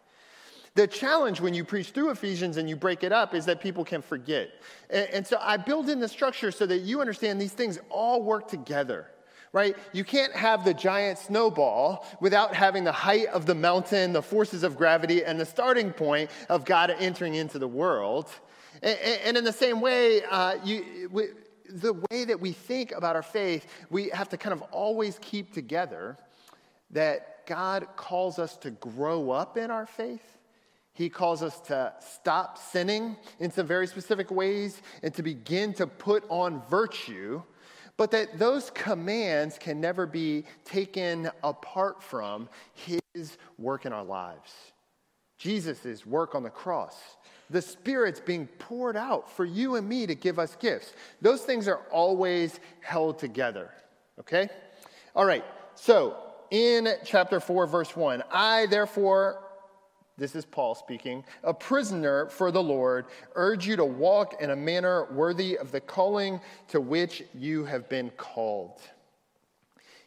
The 0.76 0.88
challenge 0.88 1.40
when 1.40 1.54
you 1.54 1.64
preach 1.64 1.92
through 1.92 2.12
Ephesians 2.12 2.58
and 2.58 2.70
you 2.70 2.76
break 2.76 3.04
it 3.04 3.14
up 3.14 3.34
is 3.34 3.46
that 3.46 3.62
people 3.62 3.86
can 3.86 4.02
forget. 4.02 4.50
And, 4.90 5.10
and 5.10 5.28
so 5.28 5.38
I 5.42 5.56
build 5.56 5.90
in 5.90 6.02
the 6.02 6.08
structure 6.08 6.52
so 6.52 6.66
that 6.66 6.80
you 6.80 7.00
understand 7.00 7.40
these 7.40 7.54
things 7.54 7.80
all 7.90 8.22
work 8.22 8.48
together 8.48 9.08
right? 9.54 9.78
You 9.94 10.04
can't 10.04 10.34
have 10.34 10.66
the 10.66 10.74
giant 10.74 11.18
snowball 11.18 12.06
without 12.20 12.54
having 12.54 12.84
the 12.84 12.92
height 12.92 13.28
of 13.28 13.46
the 13.46 13.56
mountain, 13.56 14.12
the 14.12 14.22
forces 14.22 14.64
of 14.64 14.76
gravity, 14.76 15.24
and 15.24 15.40
the 15.40 15.46
starting 15.46 15.94
point 15.94 16.30
of 16.50 16.66
God 16.66 16.94
entering 17.00 17.36
into 17.36 17.58
the 17.58 17.68
world. 17.68 18.30
And, 18.84 19.00
and 19.00 19.38
in 19.38 19.46
the 19.46 19.54
same 19.54 19.80
way, 19.80 20.24
uh, 20.30 20.58
you, 20.66 21.08
we, 21.10 21.28
the 21.70 21.94
way 21.94 22.26
that 22.26 22.38
we 22.38 22.52
think 22.52 22.92
about 22.92 23.16
our 23.16 23.24
faith, 23.24 23.66
we 23.90 24.10
have 24.10 24.28
to 24.30 24.38
kind 24.38 24.52
of 24.52 24.62
always 24.74 25.20
keep 25.22 25.54
together 25.54 26.18
that 26.92 27.48
God 27.48 27.88
calls 27.96 28.40
us 28.40 28.58
to 28.58 28.72
grow 28.72 29.32
up 29.32 29.56
in 29.56 29.72
our 29.72 29.86
faith 29.86 30.35
he 30.96 31.10
calls 31.10 31.44
us 31.44 31.60
to 31.68 31.94
stop 32.00 32.58
sinning 32.58 33.18
in 33.42 33.52
some 33.52 33.68
very 33.68 33.86
specific 33.86 34.32
ways 34.32 34.82
and 35.04 35.14
to 35.16 35.22
begin 35.22 35.74
to 35.74 35.86
put 35.86 36.24
on 36.30 36.62
virtue, 36.70 37.44
but 37.98 38.12
that 38.12 38.40
those 38.40 38.70
commands 38.70 39.58
can 39.58 39.82
never 39.82 40.08
be 40.08 40.46
taken 40.64 41.30
apart 41.44 42.02
from 42.02 42.48
His 42.74 43.38
work 43.58 43.86
in 43.86 43.92
our 43.92 44.06
lives. 44.06 44.54
Jesus' 45.38 46.06
work 46.06 46.34
on 46.34 46.44
the 46.44 46.50
cross, 46.50 46.98
the 47.50 47.62
Spirit's 47.62 48.22
being 48.22 48.48
poured 48.58 48.96
out 48.96 49.30
for 49.30 49.44
you 49.44 49.76
and 49.76 49.88
me 49.88 50.08
to 50.08 50.16
give 50.16 50.40
us 50.40 50.56
gifts. 50.56 50.94
Those 51.22 51.42
things 51.42 51.68
are 51.68 51.82
always 51.92 52.62
held 52.80 53.20
together, 53.20 53.70
okay? 54.18 54.48
All 55.14 55.26
right, 55.26 55.44
so 55.76 56.16
in 56.52 56.88
chapter 57.04 57.42
4, 57.42 57.68
verse 57.68 57.98
1, 57.98 58.24
I 58.32 58.68
therefore 58.68 59.45
this 60.18 60.36
is 60.36 60.46
Paul 60.46 60.76
speaking, 60.76 61.24
a 61.44 61.54
prisoner 61.54 62.28
for 62.28 62.52
the 62.52 62.64
Lord, 62.64 63.06
urge 63.36 63.68
you 63.68 63.76
to 63.76 63.86
walk 63.86 64.42
in 64.42 64.52
a 64.52 64.56
manner 64.56 65.12
worthy 65.12 65.58
of 65.58 65.72
the 65.72 65.82
calling 65.82 66.40
to 66.70 66.80
which 66.80 67.24
you 67.34 67.66
have 67.66 67.90
been 67.90 68.10
called. 68.12 68.80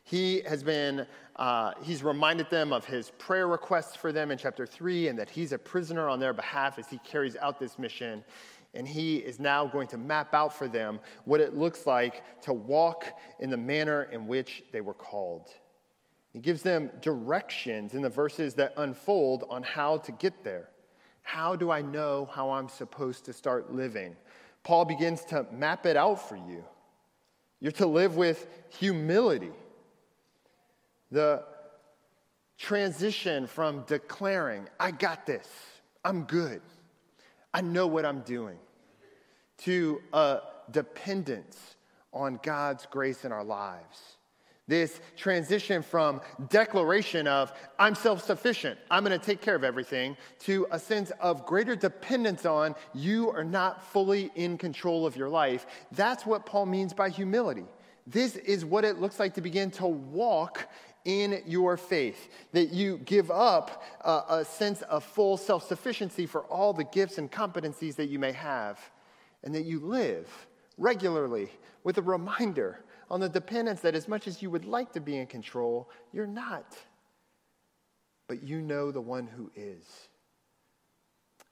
He 0.05 0.41
has 0.49 0.63
been, 0.63 1.07
uh, 1.37 1.73
he's 1.83 2.03
reminded 2.03 2.49
them 2.49 2.73
of 2.73 2.87
his 2.87 3.11
prayer 3.19 3.47
requests 3.47 3.95
for 3.95 4.11
them 4.11 4.31
in 4.31 4.39
chapter 4.39 4.67
3 4.67 5.09
and 5.09 5.19
that 5.19 5.29
he's 5.29 5.53
a 5.53 5.59
prisoner 5.59 6.09
on 6.09 6.19
their 6.19 6.33
behalf 6.33 6.79
as 6.79 6.89
he 6.89 6.97
carries 6.99 7.37
out 7.37 7.61
this 7.61 7.79
mission. 7.79 8.25
And 8.73 8.89
he 8.89 9.19
is 9.19 9.39
now 9.39 9.67
going 9.67 9.89
to 9.89 9.99
map 9.99 10.33
out 10.33 10.57
for 10.57 10.69
them 10.69 11.01
what 11.27 11.41
it 11.41 11.55
looks 11.55 11.87
like 11.87 12.23
to 12.43 12.55
walk 12.55 13.05
in 13.41 13.51
the 13.51 13.57
manner 13.59 14.05
in 14.05 14.27
which 14.27 14.63
they 14.73 14.81
were 14.81 14.95
called. 14.95 15.51
He 16.33 16.41
gives 16.41 16.63
them 16.63 16.91
directions 17.01 17.95
in 17.95 18.03
the 18.03 18.09
verses 18.09 18.55
that 18.55 18.75
unfold 18.77 19.45
on 19.49 19.63
how 19.63 19.99
to 19.99 20.13
get 20.13 20.45
there. 20.45 20.69
How 21.23 21.57
do 21.57 21.71
I 21.71 21.83
know 21.83 22.29
how 22.33 22.51
I'm 22.51 22.69
supposed 22.69 23.25
to 23.27 23.33
start 23.33 23.73
living? 23.73 24.17
Paul 24.63 24.85
begins 24.85 25.25
to 25.27 25.47
map 25.53 25.87
it 25.87 25.97
out 25.97 26.29
for 26.29 26.37
you. 26.37 26.65
You're 27.61 27.73
to 27.73 27.87
live 27.87 28.17
with 28.17 28.47
humility. 28.69 29.51
The 31.11 31.45
transition 32.59 33.47
from 33.47 33.85
declaring, 33.87 34.69
I 34.79 34.91
got 34.91 35.27
this, 35.27 35.49
I'm 36.05 36.25
good, 36.25 36.61
I 37.55 37.63
know 37.63 37.87
what 37.87 38.05
I'm 38.05 38.21
doing, 38.21 38.59
to 39.59 40.03
a 40.13 40.41
dependence 40.71 41.77
on 42.13 42.39
God's 42.43 42.87
grace 42.87 43.25
in 43.25 43.33
our 43.33 43.45
lives 43.45 44.18
this 44.69 45.01
transition 45.17 45.83
from 45.83 46.21
declaration 46.51 47.27
of, 47.27 47.53
I'm 47.79 47.95
self 47.95 48.23
sufficient, 48.23 48.79
I'm 48.91 49.03
going 49.03 49.19
to 49.19 49.25
take 49.25 49.41
care 49.41 49.57
of 49.57 49.65
everything, 49.65 50.17
to 50.41 50.67
a 50.71 50.79
sense 50.79 51.11
of 51.21 51.47
greater 51.47 51.75
dependence 51.75 52.47
on, 52.47 52.77
you 52.95 53.31
are 53.31 53.45
not 53.45 53.83
fully 53.93 54.31
in 54.37 54.59
control 54.59 55.07
of 55.07 55.17
your 55.17 55.31
life. 55.31 55.67
That's 55.93 56.25
what 56.25 56.47
Paul 56.47 56.67
means 56.67 56.93
by 56.93 57.09
humility. 57.09 57.65
This 58.07 58.37
is 58.37 58.65
what 58.65 58.85
it 58.85 59.01
looks 59.01 59.19
like 59.19 59.35
to 59.35 59.41
begin 59.41 59.71
to 59.73 59.87
walk 59.87 60.69
in 61.05 61.43
your 61.47 61.79
faith, 61.79 62.29
that 62.53 62.71
you 62.71 62.99
give 62.99 63.31
up 63.31 63.83
a, 64.03 64.23
a 64.29 64.45
sense 64.45 64.83
of 64.83 65.03
full 65.03 65.39
self 65.39 65.67
sufficiency 65.67 66.27
for 66.27 66.43
all 66.43 66.75
the 66.75 66.85
gifts 66.85 67.17
and 67.17 67.33
competencies 67.33 67.97
that 67.97 68.11
you 68.11 68.19
may 68.19 68.33
have, 68.33 68.79
and 69.43 69.55
that 69.55 69.65
you 69.65 69.81
live 69.81 70.29
regularly 70.77 71.51
with 71.85 71.97
a 71.97 72.03
reminder 72.03 72.85
on 73.11 73.21
the 73.21 73.29
dependence 73.29 73.81
that 73.81 73.95
as 73.95 74.09
much 74.09 74.27
as 74.27 74.43
you 74.43 74.51
would 74.51 74.65
like 74.65 74.93
to 74.93 75.01
be 75.01 75.17
in 75.17 75.27
control, 75.27 75.89
you're 76.13 76.27
not. 76.27 76.77
But 78.27 78.43
you 78.43 78.61
know 78.61 78.91
the 78.91 79.01
one 79.01 79.27
who 79.27 79.51
is. 79.57 79.85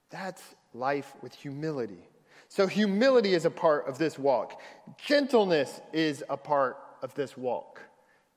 That's 0.09 0.43
life 0.73 1.13
with 1.21 1.33
humility. 1.33 2.07
So, 2.49 2.65
humility 2.65 3.33
is 3.33 3.45
a 3.45 3.49
part 3.49 3.87
of 3.87 3.97
this 3.97 4.17
walk. 4.17 4.61
Gentleness 5.03 5.81
is 5.91 6.23
a 6.29 6.37
part 6.37 6.77
of 7.01 7.13
this 7.13 7.35
walk. 7.35 7.81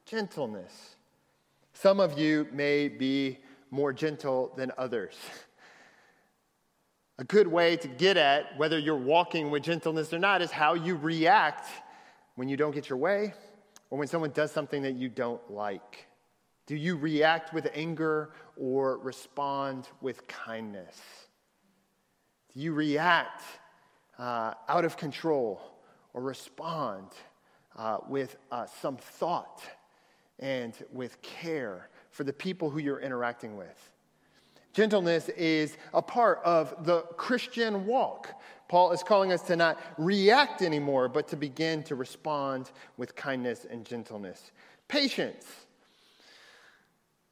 Gentleness. 0.04 0.96
Some 1.74 2.00
of 2.00 2.18
you 2.18 2.48
may 2.52 2.88
be 2.88 3.38
more 3.70 3.92
gentle 3.92 4.52
than 4.56 4.72
others. 4.76 5.14
A 7.18 7.24
good 7.24 7.46
way 7.46 7.76
to 7.76 7.86
get 7.86 8.16
at 8.16 8.56
whether 8.56 8.78
you're 8.78 8.96
walking 8.96 9.50
with 9.50 9.62
gentleness 9.62 10.10
or 10.10 10.18
not 10.18 10.40
is 10.40 10.50
how 10.50 10.72
you 10.72 10.96
react 10.96 11.68
when 12.40 12.48
you 12.48 12.56
don't 12.56 12.74
get 12.74 12.88
your 12.88 12.96
way 12.96 13.34
or 13.90 13.98
when 13.98 14.08
someone 14.08 14.30
does 14.30 14.50
something 14.50 14.80
that 14.80 14.94
you 14.94 15.10
don't 15.10 15.50
like? 15.50 16.06
Do 16.64 16.74
you 16.74 16.96
react 16.96 17.52
with 17.52 17.68
anger 17.74 18.30
or 18.56 18.96
respond 18.96 19.86
with 20.00 20.26
kindness? 20.26 20.98
Do 22.54 22.60
you 22.60 22.72
react 22.72 23.42
uh, 24.18 24.54
out 24.70 24.86
of 24.86 24.96
control 24.96 25.60
or 26.14 26.22
respond 26.22 27.08
uh, 27.76 27.98
with 28.08 28.36
uh, 28.50 28.64
some 28.64 28.96
thought 28.96 29.60
and 30.38 30.72
with 30.94 31.20
care 31.20 31.90
for 32.10 32.24
the 32.24 32.32
people 32.32 32.70
who 32.70 32.78
you're 32.78 33.00
interacting 33.00 33.58
with? 33.58 33.90
Gentleness 34.72 35.28
is 35.30 35.76
a 35.92 36.00
part 36.00 36.40
of 36.42 36.86
the 36.86 37.02
Christian 37.18 37.84
walk. 37.84 38.40
Paul 38.70 38.92
is 38.92 39.02
calling 39.02 39.32
us 39.32 39.42
to 39.48 39.56
not 39.56 39.80
react 39.98 40.62
anymore, 40.62 41.08
but 41.08 41.26
to 41.28 41.36
begin 41.36 41.82
to 41.82 41.96
respond 41.96 42.70
with 42.96 43.16
kindness 43.16 43.66
and 43.68 43.84
gentleness. 43.84 44.52
Patience. 44.86 45.44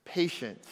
Patience. 0.05 0.67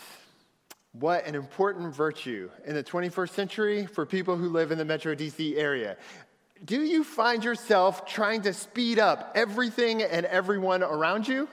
What 0.91 1.25
an 1.25 1.37
important 1.37 1.95
virtue 1.95 2.51
in 2.65 2.75
the 2.75 2.83
21st 2.83 3.31
century 3.31 3.87
for 3.87 4.05
people 4.05 4.37
who 4.37 4.49
live 4.49 4.73
in 4.73 4.79
the 4.79 4.85
Metro 4.85 5.15
DC 5.15 5.57
area. 5.57 5.97
Do 6.65 6.83
you 6.83 7.05
find 7.05 7.45
yourself 7.45 8.05
trying 8.05 8.43
to 8.43 8.53
speed 8.53 8.99
up 8.99 9.31
everything 9.37 10.03
and 10.03 10.27
everyone 10.27 10.83
around 10.83 11.29
you? 11.29 11.49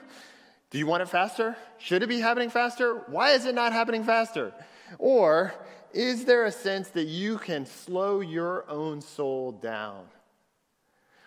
Do 0.70 0.78
you 0.78 0.88
want 0.88 1.04
it 1.04 1.08
faster? 1.08 1.56
Should 1.78 2.02
it 2.02 2.08
be 2.08 2.18
happening 2.18 2.50
faster? 2.50 3.04
Why 3.06 3.30
is 3.30 3.46
it 3.46 3.54
not 3.54 3.72
happening 3.72 4.02
faster? 4.02 4.52
Or 4.98 5.54
is 5.94 6.24
there 6.24 6.44
a 6.44 6.52
sense 6.52 6.88
that 6.90 7.04
you 7.04 7.38
can 7.38 7.64
slow 7.64 8.20
your 8.20 8.68
own 8.68 9.00
soul 9.00 9.52
down? 9.52 10.04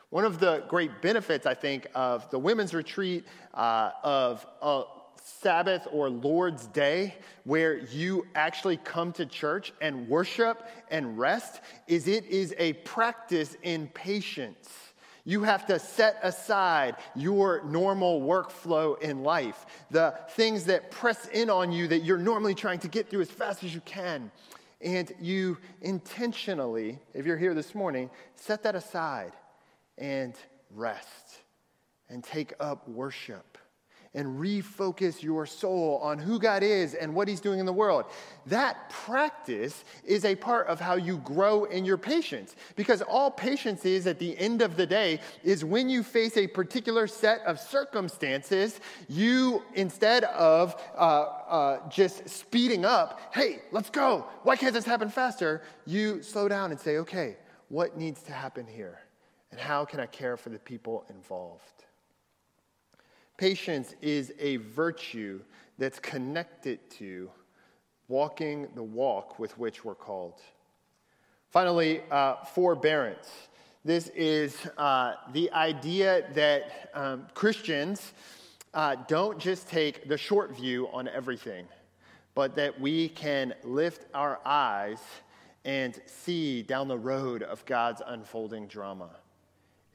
One 0.10 0.26
of 0.26 0.40
the 0.40 0.64
great 0.68 1.02
benefits, 1.02 1.46
I 1.46 1.54
think, 1.54 1.88
of 1.96 2.30
the 2.32 2.40
women's 2.40 2.74
retreat, 2.74 3.26
uh, 3.54 3.92
of 4.04 4.46
a 4.62 4.84
Sabbath 5.22 5.88
or 5.92 6.10
Lord's 6.10 6.68
Day, 6.68 7.16
where 7.44 7.78
you 7.78 8.26
actually 8.36 8.78
come 8.78 9.12
to 9.14 9.26
church 9.26 9.74
and 9.82 10.08
worship 10.08 10.66
and 10.90 11.18
rest, 11.18 11.62
is 11.88 12.08
it 12.08 12.26
is 12.26 12.56
a 12.58 12.74
practice 12.74 13.58
in 13.64 13.88
patience. 13.88 14.70
You 15.26 15.44
have 15.44 15.66
to 15.66 15.78
set 15.78 16.20
aside 16.24 16.96
your 17.14 17.62
normal 17.66 18.22
workflow 18.22 18.98
in 19.02 19.24
life, 19.24 19.66
the 19.92 20.18
things 20.30 20.64
that 20.66 20.90
press 20.90 21.28
in 21.28 21.50
on 21.50 21.74
you 21.74 21.90
that 21.90 22.00
you're 22.00 22.18
normally 22.18 22.56
trying 22.56 22.80
to 22.80 22.88
get 22.88 23.10
through 23.10 23.22
as 23.22 23.30
fast 23.30 23.66
as 23.66 23.76
you 23.76 23.82
can 23.82 24.32
and 24.82 25.12
you 25.20 25.58
intentionally, 25.82 27.00
if 27.14 27.26
you're 27.26 27.38
here 27.38 27.54
this 27.54 27.74
morning, 27.74 28.10
set 28.36 28.64
that 28.64 28.76
aside 28.76 29.34
and 29.98 30.36
rest 30.72 31.42
and 32.10 32.24
take 32.24 32.54
up 32.60 32.88
worship 32.88 33.57
and 34.14 34.40
refocus 34.40 35.22
your 35.22 35.46
soul 35.46 36.00
on 36.02 36.20
who 36.20 36.40
God 36.40 36.64
is 36.64 36.94
and 36.94 37.14
what 37.14 37.28
He's 37.28 37.42
doing 37.42 37.60
in 37.60 37.66
the 37.66 37.74
world. 37.74 38.06
That 38.46 38.90
practice 38.90 39.84
is 40.04 40.26
a 40.26 40.36
part 40.36 40.68
of 40.68 40.80
how 40.80 40.96
you 40.96 41.18
grow 41.18 41.66
in 41.66 41.86
your 41.86 41.98
patience. 41.98 42.56
Because 42.76 43.02
all 43.02 43.30
patience 43.30 43.86
is 43.86 44.08
at 44.08 44.20
the 44.20 44.38
end 44.38 44.62
of 44.62 44.78
the 44.78 44.86
day 44.86 45.20
is 45.44 45.64
when 45.66 45.90
you 45.90 46.04
face 46.04 46.38
a 46.38 46.48
particular 46.48 47.08
set 47.08 47.42
of 47.42 47.60
circumstances, 47.60 48.80
you, 49.08 49.64
instead 49.74 50.24
of 50.26 50.82
uh, 50.96 51.00
uh, 51.00 51.90
just 51.90 52.28
speeding 52.30 52.86
up, 52.86 53.20
hey, 53.34 53.62
let's 53.72 53.90
go, 53.90 54.26
why 54.44 54.56
can't 54.56 54.74
this 54.74 54.86
happen 54.86 55.10
faster? 55.10 55.62
You 55.86 56.22
slow 56.24 56.48
down 56.48 56.72
and 56.72 56.80
say, 56.80 56.98
okay, 56.98 57.38
what 57.70 57.98
needs 57.98 58.22
to 58.24 58.32
happen 58.32 58.66
here? 58.66 59.00
And 59.52 59.60
how 59.60 59.86
can 59.86 60.00
I 60.00 60.06
care 60.06 60.38
for 60.38 60.50
the 60.50 60.60
people 60.60 61.06
involved? 61.10 61.86
Patience 63.38 63.94
is 64.02 64.34
a 64.40 64.58
virtue 64.58 65.40
that's 65.78 66.00
connected 66.00 66.80
to 66.92 67.30
walking 68.08 68.68
the 68.74 68.82
walk 68.82 69.38
with 69.38 69.56
which 69.60 69.86
we're 69.86 69.94
called. 69.94 70.42
Finally, 71.52 72.02
uh, 72.10 72.44
forbearance. 72.44 73.30
This 73.86 74.08
is 74.16 74.58
uh, 74.78 75.14
the 75.34 75.52
idea 75.52 76.28
that 76.34 76.90
um, 76.96 77.28
Christians 77.36 78.14
uh, 78.74 78.96
don't 79.08 79.38
just 79.38 79.70
take 79.70 80.10
the 80.10 80.18
short 80.18 80.56
view 80.56 80.90
on 80.92 81.08
everything, 81.08 81.68
but 82.34 82.56
that 82.56 82.80
we 82.80 83.10
can 83.10 83.54
lift 83.64 84.06
our 84.14 84.40
eyes 84.46 85.00
and 85.64 86.02
see 86.06 86.64
down 86.64 86.88
the 86.88 86.98
road 86.98 87.44
of 87.44 87.64
God's 87.66 88.02
unfolding 88.06 88.68
drama. 88.68 89.12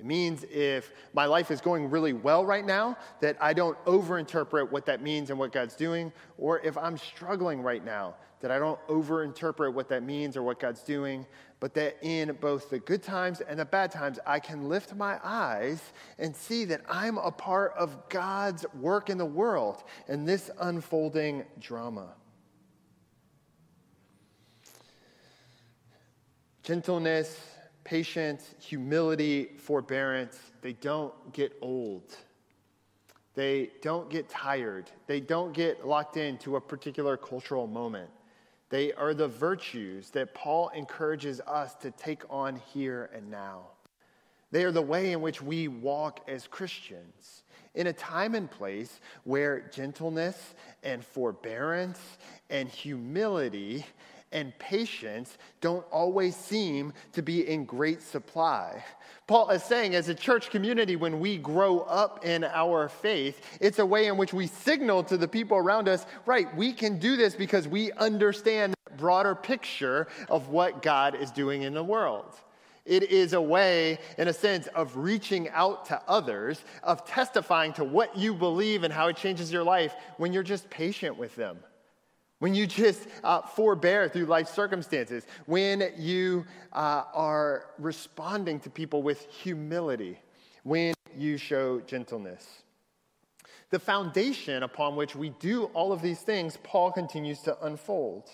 It 0.02 0.06
means 0.06 0.44
if 0.50 0.92
my 1.12 1.26
life 1.26 1.52
is 1.52 1.60
going 1.60 1.88
really 1.88 2.12
well 2.12 2.44
right 2.44 2.66
now, 2.66 2.98
that 3.20 3.36
I 3.40 3.52
don't 3.52 3.78
overinterpret 3.84 4.72
what 4.72 4.84
that 4.86 5.00
means 5.00 5.30
and 5.30 5.38
what 5.38 5.52
God's 5.52 5.76
doing. 5.76 6.12
Or 6.38 6.58
if 6.58 6.76
I'm 6.76 6.98
struggling 6.98 7.62
right 7.62 7.84
now, 7.84 8.16
that 8.40 8.50
I 8.50 8.58
don't 8.58 8.84
overinterpret 8.88 9.72
what 9.72 9.88
that 9.90 10.02
means 10.02 10.36
or 10.36 10.42
what 10.42 10.58
God's 10.58 10.82
doing, 10.82 11.24
but 11.60 11.72
that 11.74 11.98
in 12.02 12.36
both 12.40 12.68
the 12.68 12.80
good 12.80 13.00
times 13.00 13.42
and 13.42 13.60
the 13.60 13.64
bad 13.64 13.92
times, 13.92 14.18
I 14.26 14.40
can 14.40 14.68
lift 14.68 14.92
my 14.96 15.20
eyes 15.22 15.80
and 16.18 16.34
see 16.34 16.64
that 16.64 16.80
I'm 16.90 17.16
a 17.16 17.30
part 17.30 17.72
of 17.78 18.08
God's 18.08 18.66
work 18.80 19.08
in 19.08 19.18
the 19.18 19.24
world 19.24 19.84
and 20.08 20.28
this 20.28 20.50
unfolding 20.58 21.44
drama. 21.60 22.08
Gentleness 26.64 27.51
patience, 27.84 28.54
humility, 28.58 29.50
forbearance, 29.58 30.38
they 30.60 30.72
don't 30.74 31.12
get 31.32 31.52
old. 31.60 32.16
They 33.34 33.70
don't 33.80 34.10
get 34.10 34.28
tired. 34.28 34.90
They 35.06 35.20
don't 35.20 35.52
get 35.52 35.86
locked 35.86 36.16
into 36.16 36.56
a 36.56 36.60
particular 36.60 37.16
cultural 37.16 37.66
moment. 37.66 38.10
They 38.68 38.92
are 38.92 39.14
the 39.14 39.28
virtues 39.28 40.10
that 40.10 40.34
Paul 40.34 40.70
encourages 40.70 41.40
us 41.40 41.74
to 41.76 41.90
take 41.90 42.22
on 42.30 42.56
here 42.72 43.10
and 43.14 43.30
now. 43.30 43.68
They 44.50 44.64
are 44.64 44.72
the 44.72 44.82
way 44.82 45.12
in 45.12 45.20
which 45.20 45.42
we 45.42 45.68
walk 45.68 46.20
as 46.28 46.46
Christians 46.46 47.42
in 47.74 47.86
a 47.86 47.92
time 47.92 48.34
and 48.34 48.50
place 48.50 49.00
where 49.24 49.60
gentleness 49.72 50.54
and 50.82 51.04
forbearance 51.04 52.00
and 52.50 52.68
humility 52.68 53.86
and 54.32 54.56
patience 54.58 55.38
don't 55.60 55.84
always 55.90 56.34
seem 56.34 56.92
to 57.12 57.22
be 57.22 57.48
in 57.48 57.64
great 57.64 58.02
supply. 58.02 58.84
Paul 59.26 59.50
is 59.50 59.62
saying, 59.62 59.94
as 59.94 60.08
a 60.08 60.14
church 60.14 60.50
community, 60.50 60.96
when 60.96 61.20
we 61.20 61.38
grow 61.38 61.80
up 61.80 62.24
in 62.24 62.44
our 62.44 62.88
faith, 62.88 63.58
it's 63.60 63.78
a 63.78 63.86
way 63.86 64.06
in 64.06 64.16
which 64.16 64.34
we 64.34 64.46
signal 64.46 65.04
to 65.04 65.16
the 65.16 65.28
people 65.28 65.56
around 65.56 65.88
us, 65.88 66.06
right, 66.26 66.54
we 66.56 66.72
can 66.72 66.98
do 66.98 67.16
this 67.16 67.34
because 67.34 67.68
we 67.68 67.92
understand 67.92 68.74
the 68.84 68.96
broader 68.96 69.34
picture 69.34 70.08
of 70.28 70.48
what 70.48 70.82
God 70.82 71.14
is 71.14 71.30
doing 71.30 71.62
in 71.62 71.74
the 71.74 71.84
world. 71.84 72.34
It 72.84 73.04
is 73.04 73.32
a 73.32 73.40
way, 73.40 74.00
in 74.18 74.26
a 74.26 74.32
sense, 74.32 74.66
of 74.68 74.96
reaching 74.96 75.48
out 75.50 75.86
to 75.86 76.02
others, 76.08 76.64
of 76.82 77.06
testifying 77.06 77.72
to 77.74 77.84
what 77.84 78.16
you 78.16 78.34
believe 78.34 78.82
and 78.82 78.92
how 78.92 79.06
it 79.06 79.16
changes 79.16 79.52
your 79.52 79.62
life 79.62 79.94
when 80.16 80.32
you're 80.32 80.42
just 80.42 80.68
patient 80.68 81.16
with 81.16 81.36
them 81.36 81.58
when 82.42 82.56
you 82.56 82.66
just 82.66 83.06
uh, 83.22 83.40
forbear 83.40 84.08
through 84.08 84.24
life 84.24 84.48
circumstances, 84.48 85.24
when 85.46 85.92
you 85.96 86.44
uh, 86.72 87.04
are 87.14 87.66
responding 87.78 88.58
to 88.58 88.68
people 88.68 89.00
with 89.00 89.30
humility, 89.30 90.18
when 90.64 90.92
you 91.16 91.36
show 91.36 91.78
gentleness. 91.82 92.44
The 93.70 93.78
foundation 93.78 94.64
upon 94.64 94.96
which 94.96 95.14
we 95.14 95.28
do 95.38 95.66
all 95.66 95.92
of 95.92 96.02
these 96.02 96.18
things, 96.22 96.58
Paul 96.64 96.90
continues 96.90 97.38
to 97.42 97.56
unfold. 97.64 98.28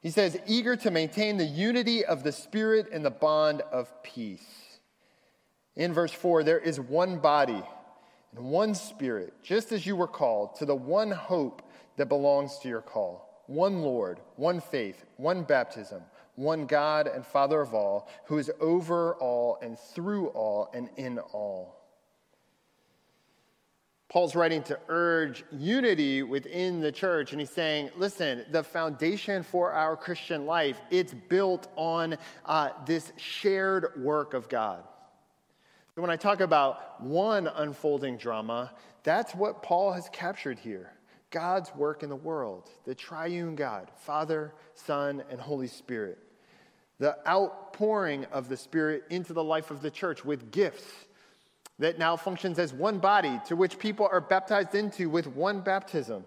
He 0.00 0.10
says, 0.10 0.36
eager 0.48 0.74
to 0.74 0.90
maintain 0.90 1.36
the 1.36 1.44
unity 1.44 2.04
of 2.04 2.24
the 2.24 2.32
Spirit 2.32 2.88
and 2.92 3.04
the 3.04 3.12
bond 3.12 3.60
of 3.70 4.02
peace. 4.02 4.80
In 5.76 5.92
verse 5.92 6.12
4, 6.12 6.42
there 6.42 6.58
is 6.58 6.80
one 6.80 7.20
body 7.20 7.62
and 8.34 8.46
one 8.46 8.74
Spirit, 8.74 9.34
just 9.40 9.70
as 9.70 9.86
you 9.86 9.94
were 9.94 10.08
called, 10.08 10.56
to 10.56 10.66
the 10.66 10.74
one 10.74 11.12
hope 11.12 11.62
that 11.96 12.08
belongs 12.08 12.58
to 12.58 12.68
your 12.68 12.82
call. 12.82 13.42
One 13.46 13.82
Lord, 13.82 14.20
one 14.36 14.60
faith, 14.60 15.04
one 15.16 15.42
baptism, 15.42 16.02
one 16.34 16.66
God 16.66 17.06
and 17.06 17.24
Father 17.24 17.60
of 17.60 17.74
all, 17.74 18.08
who 18.26 18.38
is 18.38 18.50
over 18.60 19.14
all 19.16 19.58
and 19.62 19.78
through 19.78 20.28
all 20.28 20.70
and 20.72 20.88
in 20.96 21.18
all. 21.18 21.80
Paul's 24.08 24.36
writing 24.36 24.62
to 24.64 24.78
urge 24.88 25.44
unity 25.50 26.22
within 26.22 26.80
the 26.80 26.92
church, 26.92 27.32
and 27.32 27.40
he's 27.40 27.50
saying, 27.50 27.90
listen, 27.96 28.44
the 28.52 28.62
foundation 28.62 29.42
for 29.42 29.72
our 29.72 29.96
Christian 29.96 30.46
life, 30.46 30.80
it's 30.90 31.12
built 31.28 31.66
on 31.74 32.16
uh, 32.46 32.70
this 32.86 33.12
shared 33.16 33.92
work 33.96 34.32
of 34.32 34.48
God. 34.48 34.84
So 35.94 36.00
when 36.00 36.10
I 36.10 36.16
talk 36.16 36.40
about 36.40 37.02
one 37.02 37.48
unfolding 37.48 38.16
drama, 38.16 38.72
that's 39.02 39.34
what 39.34 39.62
Paul 39.62 39.92
has 39.92 40.08
captured 40.10 40.58
here. 40.58 40.93
God's 41.34 41.74
work 41.74 42.04
in 42.04 42.08
the 42.08 42.16
world, 42.16 42.70
the 42.84 42.94
triune 42.94 43.56
God, 43.56 43.90
Father, 43.96 44.54
Son, 44.74 45.24
and 45.28 45.40
Holy 45.40 45.66
Spirit. 45.66 46.16
The 47.00 47.18
outpouring 47.28 48.24
of 48.26 48.48
the 48.48 48.56
Spirit 48.56 49.02
into 49.10 49.32
the 49.32 49.42
life 49.42 49.72
of 49.72 49.82
the 49.82 49.90
church 49.90 50.24
with 50.24 50.52
gifts 50.52 50.86
that 51.80 51.98
now 51.98 52.14
functions 52.14 52.60
as 52.60 52.72
one 52.72 53.00
body 53.00 53.40
to 53.48 53.56
which 53.56 53.80
people 53.80 54.08
are 54.10 54.20
baptized 54.20 54.76
into 54.76 55.10
with 55.10 55.26
one 55.26 55.60
baptism. 55.60 56.24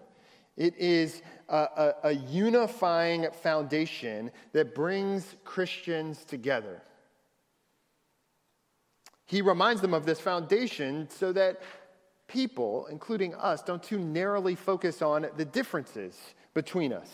It 0.58 0.76
is 0.76 1.22
a, 1.48 1.56
a, 1.56 1.94
a 2.04 2.12
unifying 2.12 3.28
foundation 3.42 4.30
that 4.52 4.74
brings 4.74 5.36
Christians 5.42 6.22
together. 6.22 6.82
He 9.24 9.40
reminds 9.40 9.80
them 9.80 9.94
of 9.94 10.04
this 10.04 10.20
foundation 10.20 11.08
so 11.08 11.32
that 11.32 11.62
people, 12.28 12.86
including 12.90 13.34
us, 13.34 13.62
don't 13.62 13.82
too 13.82 13.98
narrowly 13.98 14.54
focus 14.54 15.02
on 15.02 15.26
the 15.36 15.44
differences 15.44 16.16
between 16.54 16.92
us. 16.92 17.10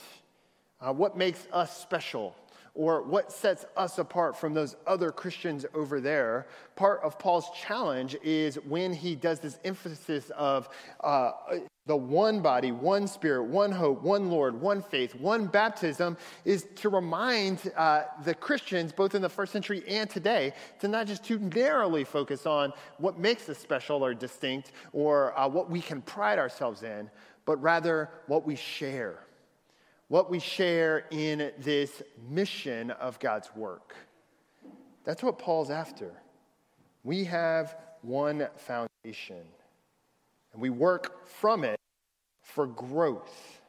Uh, 0.80 0.92
what 0.92 1.16
makes 1.16 1.46
us 1.52 1.76
special? 1.80 2.36
Or 2.74 3.02
what 3.02 3.30
sets 3.30 3.64
us 3.76 3.98
apart 3.98 4.36
from 4.36 4.52
those 4.52 4.74
other 4.86 5.12
Christians 5.12 5.64
over 5.74 6.00
there? 6.00 6.46
Part 6.74 7.00
of 7.04 7.18
Paul's 7.18 7.48
challenge 7.56 8.16
is 8.22 8.56
when 8.56 8.92
he 8.92 9.14
does 9.14 9.38
this 9.38 9.60
emphasis 9.64 10.30
of 10.30 10.68
uh, 11.00 11.32
the 11.86 11.96
one 11.96 12.40
body, 12.40 12.72
one 12.72 13.06
spirit, 13.06 13.44
one 13.44 13.70
hope, 13.70 14.02
one 14.02 14.30
Lord, 14.30 14.60
one 14.60 14.82
faith, 14.82 15.14
one 15.14 15.46
baptism 15.46 16.16
is 16.44 16.66
to 16.76 16.88
remind 16.88 17.70
uh, 17.76 18.04
the 18.24 18.34
Christians, 18.34 18.90
both 18.90 19.14
in 19.14 19.22
the 19.22 19.28
first 19.28 19.52
century 19.52 19.84
and 19.86 20.08
today, 20.08 20.54
to 20.80 20.88
not 20.88 21.06
just 21.06 21.22
too 21.22 21.38
narrowly 21.38 22.02
focus 22.02 22.46
on 22.46 22.72
what 22.98 23.18
makes 23.18 23.48
us 23.48 23.58
special 23.58 24.02
or 24.04 24.14
distinct 24.14 24.72
or 24.92 25.38
uh, 25.38 25.46
what 25.46 25.70
we 25.70 25.80
can 25.80 26.00
pride 26.02 26.38
ourselves 26.38 26.82
in, 26.82 27.10
but 27.44 27.60
rather 27.62 28.08
what 28.26 28.46
we 28.46 28.56
share. 28.56 29.20
What 30.08 30.30
we 30.30 30.38
share 30.38 31.06
in 31.10 31.50
this 31.58 32.02
mission 32.28 32.90
of 32.90 33.18
God's 33.18 33.54
work. 33.56 33.94
That's 35.04 35.22
what 35.22 35.38
Paul's 35.38 35.70
after. 35.70 36.12
We 37.02 37.24
have 37.24 37.76
one 38.02 38.48
foundation 38.56 39.42
and 40.52 40.62
we 40.62 40.70
work 40.70 41.26
from 41.26 41.64
it 41.64 41.78
for 42.42 42.66
growth. 42.66 43.60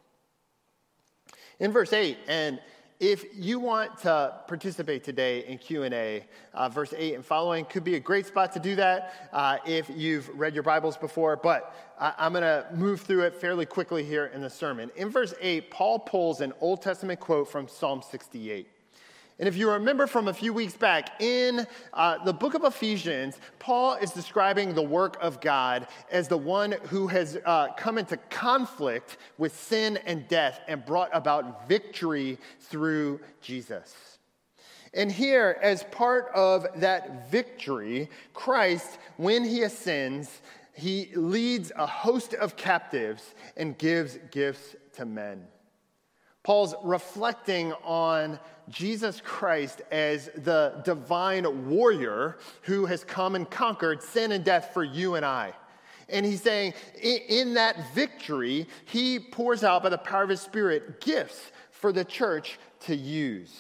In 1.60 1.72
verse 1.72 1.94
8, 1.94 2.18
and 2.28 2.60
if 3.00 3.26
you 3.34 3.60
want 3.60 3.98
to 3.98 4.34
participate 4.48 5.04
today 5.04 5.46
in 5.48 5.58
q&a 5.58 6.26
uh, 6.54 6.70
verse 6.70 6.94
8 6.98 7.16
and 7.16 7.26
following 7.26 7.66
could 7.66 7.84
be 7.84 7.96
a 7.96 8.00
great 8.00 8.26
spot 8.26 8.54
to 8.54 8.60
do 8.60 8.76
that 8.76 9.30
uh, 9.34 9.58
if 9.66 9.90
you've 9.94 10.30
read 10.30 10.54
your 10.54 10.64
bibles 10.64 10.96
before 10.96 11.36
but 11.36 11.76
i'm 12.00 12.32
going 12.32 12.42
to 12.42 12.66
move 12.74 13.02
through 13.02 13.24
it 13.24 13.36
fairly 13.36 13.66
quickly 13.66 14.04
here 14.04 14.32
in 14.34 14.42
the 14.42 14.50
sermon. 14.50 14.90
In 14.96 15.10
verse 15.10 15.34
8 15.42 15.72
paul 15.72 16.00
pulls 16.00 16.42
an 16.42 16.54
old 16.62 16.82
testament 16.82 17.20
quote 17.20 17.50
from 17.50 17.68
psalm 17.68 18.02
68 18.02 18.68
And 19.38 19.50
if 19.50 19.58
you 19.58 19.70
remember 19.70 20.08
from 20.08 20.30
a 20.30 20.34
few 20.34 20.54
weeks 20.54 20.76
back, 20.76 21.22
in 21.22 21.68
uh, 21.94 22.24
the 22.24 22.32
book 22.32 22.54
of 22.54 22.64
Ephesians, 22.64 23.38
Paul 23.60 23.96
is 23.96 24.12
describing 24.12 24.74
the 24.74 24.82
work 24.82 25.18
of 25.22 25.42
God 25.42 25.88
as 26.10 26.30
the 26.30 26.38
one 26.38 26.74
who 26.84 27.08
has 27.08 27.38
uh, 27.46 27.68
come 27.76 27.98
into 27.98 28.16
conflict 28.30 29.18
with 29.38 29.54
sin 29.54 30.00
and 30.06 30.26
death 30.30 30.62
and 30.70 30.86
brought 30.86 31.10
about 31.12 31.68
victory 31.68 32.38
through 32.62 33.20
Jesus. 33.42 34.20
And 34.94 35.12
here, 35.12 35.60
as 35.62 35.84
part 35.84 36.30
of 36.34 36.68
that 36.78 37.30
victory, 37.30 38.10
Christ, 38.34 38.98
when 39.18 39.44
he 39.44 39.64
ascends, 39.64 40.42
he 40.74 41.12
leads 41.14 41.74
a 41.76 41.86
host 41.86 42.34
of 42.36 42.56
captives 42.56 43.36
and 43.58 43.78
gives 43.78 44.18
gifts 44.32 44.78
to 44.94 45.06
men. 45.06 45.46
Paul's 46.46 46.76
reflecting 46.84 47.74
on 47.84 48.40
Jesus 48.70 49.20
Christ 49.20 49.82
as 49.90 50.30
the 50.38 50.80
divine 50.86 51.68
warrior 51.68 52.38
who 52.62 52.86
has 52.86 53.04
come 53.04 53.34
and 53.34 53.50
conquered 53.50 54.04
sin 54.04 54.32
and 54.32 54.46
death 54.46 54.70
for 54.72 54.84
you 54.84 55.16
and 55.16 55.26
I. 55.26 55.54
And 56.08 56.24
he's 56.24 56.44
saying, 56.44 56.76
in 57.02 57.56
that 57.56 57.96
victory, 57.96 58.68
he 58.86 59.18
pours 59.18 59.64
out 59.64 59.82
by 59.82 59.90
the 59.90 59.98
power 59.98 60.22
of 60.22 60.30
his 60.30 60.40
Spirit 60.40 61.02
gifts 61.02 61.52
for 61.72 61.92
the 61.92 62.06
church 62.06 62.60
to 62.82 62.96
use. 62.96 63.52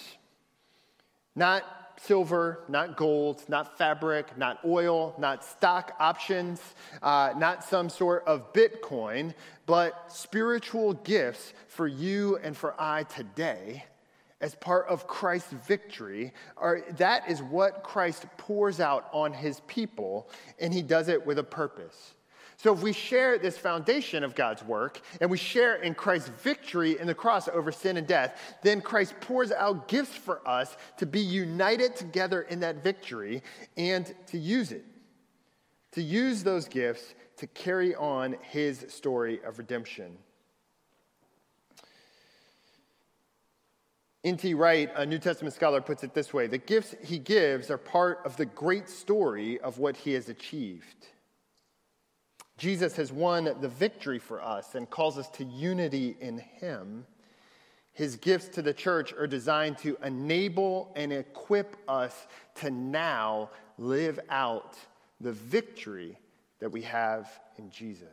Not 1.36 1.64
silver, 2.00 2.60
not 2.68 2.98
gold, 2.98 3.44
not 3.48 3.78
fabric, 3.78 4.38
not 4.38 4.60
oil, 4.66 5.16
not 5.18 5.44
stock 5.44 5.96
options, 6.00 6.62
uh, 7.02 7.34
not 7.38 7.64
some 7.64 7.90
sort 7.90 8.24
of 8.26 8.54
Bitcoin, 8.54 9.34
but 9.66 10.12
spiritual 10.12 10.94
gifts 10.94 11.54
for 11.68 11.88
you 11.88 12.38
and 12.44 12.56
for 12.56 12.76
I 12.80 13.04
today 13.04 13.86
as 14.42 14.56
part 14.56 14.88
of 14.88 15.08
Christ's 15.08 15.54
victory. 15.54 16.34
Are, 16.58 16.82
that 16.98 17.30
is 17.30 17.42
what 17.42 17.84
Christ 17.84 18.26
pours 18.38 18.80
out 18.80 19.08
on 19.12 19.34
his 19.34 19.62
people, 19.62 20.30
and 20.60 20.74
he 20.74 20.82
does 20.82 21.08
it 21.08 21.26
with 21.26 21.40
a 21.40 21.44
purpose. 21.44 22.14
So, 22.58 22.74
if 22.74 22.82
we 22.82 22.94
share 22.94 23.38
this 23.38 23.58
foundation 23.58 24.24
of 24.24 24.34
God's 24.34 24.64
work 24.64 25.02
and 25.20 25.30
we 25.30 25.38
share 25.38 25.76
in 25.76 25.94
Christ's 25.94 26.30
victory 26.30 26.98
in 27.00 27.08
the 27.08 27.14
cross 27.14 27.48
over 27.50 27.72
sin 27.72 27.98
and 27.98 28.08
death, 28.08 28.40
then 28.64 28.82
Christ 28.82 29.14
pours 29.20 29.52
out 29.52 29.88
gifts 29.88 30.16
for 30.16 30.48
us 30.48 30.78
to 30.98 31.06
be 31.06 31.20
united 31.20 31.96
together 31.96 32.44
in 32.44 32.62
that 32.62 32.84
victory 32.84 33.44
and 33.76 34.14
to 34.28 34.38
use 34.38 34.72
it. 34.72 34.86
To 35.94 36.02
use 36.02 36.44
those 36.44 36.68
gifts 36.68 37.14
to 37.38 37.48
carry 37.48 37.94
on 37.96 38.38
his 38.42 38.86
story 38.90 39.42
of 39.44 39.58
redemption. 39.58 40.18
N.T. 44.24 44.56
Wright, 44.56 44.90
a 44.96 45.06
New 45.06 45.20
Testament 45.20 45.54
scholar, 45.54 45.82
puts 45.82 46.04
it 46.04 46.14
this 46.14 46.34
way 46.34 46.48
The 46.48 46.58
gifts 46.58 46.96
he 47.04 47.20
gives 47.20 47.70
are 47.70 47.78
part 47.78 48.22
of 48.26 48.38
the 48.38 48.46
great 48.46 48.90
story 48.90 49.60
of 49.60 49.78
what 49.78 49.98
he 49.98 50.14
has 50.14 50.30
achieved. 50.30 51.08
Jesus 52.58 52.96
has 52.96 53.12
won 53.12 53.54
the 53.60 53.68
victory 53.68 54.20
for 54.20 54.42
us 54.42 54.76
and 54.76 54.90
calls 54.90 55.18
us 55.18 55.30
to 55.32 55.44
unity 55.44 56.16
in 56.20 56.38
Him. 56.38 57.06
His 57.92 58.16
gifts 58.16 58.50
to 58.50 58.62
the 58.62 58.74
church 58.74 59.14
are 59.14 59.28
designed 59.28 59.78
to 59.80 59.98
enable 60.04 60.92
and 60.96 61.12
equip 61.12 61.78
us 61.88 62.28
to 62.56 62.70
now 62.70 63.50
live 63.78 64.20
out 64.30 64.78
the 65.22 65.32
victory 65.32 66.18
that 66.60 66.72
we 66.72 66.82
have 66.82 67.30
in 67.58 67.70
Jesus. 67.70 68.08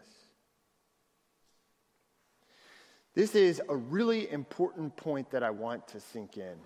This 3.15 3.35
is 3.35 3.61
a 3.69 3.77
really 3.77 4.31
important 4.31 4.97
point 4.97 5.31
that 5.33 5.43
I 5.43 5.51
want 5.51 5.87
to 5.89 6.01
sink 6.01 6.37
in. 6.37 6.57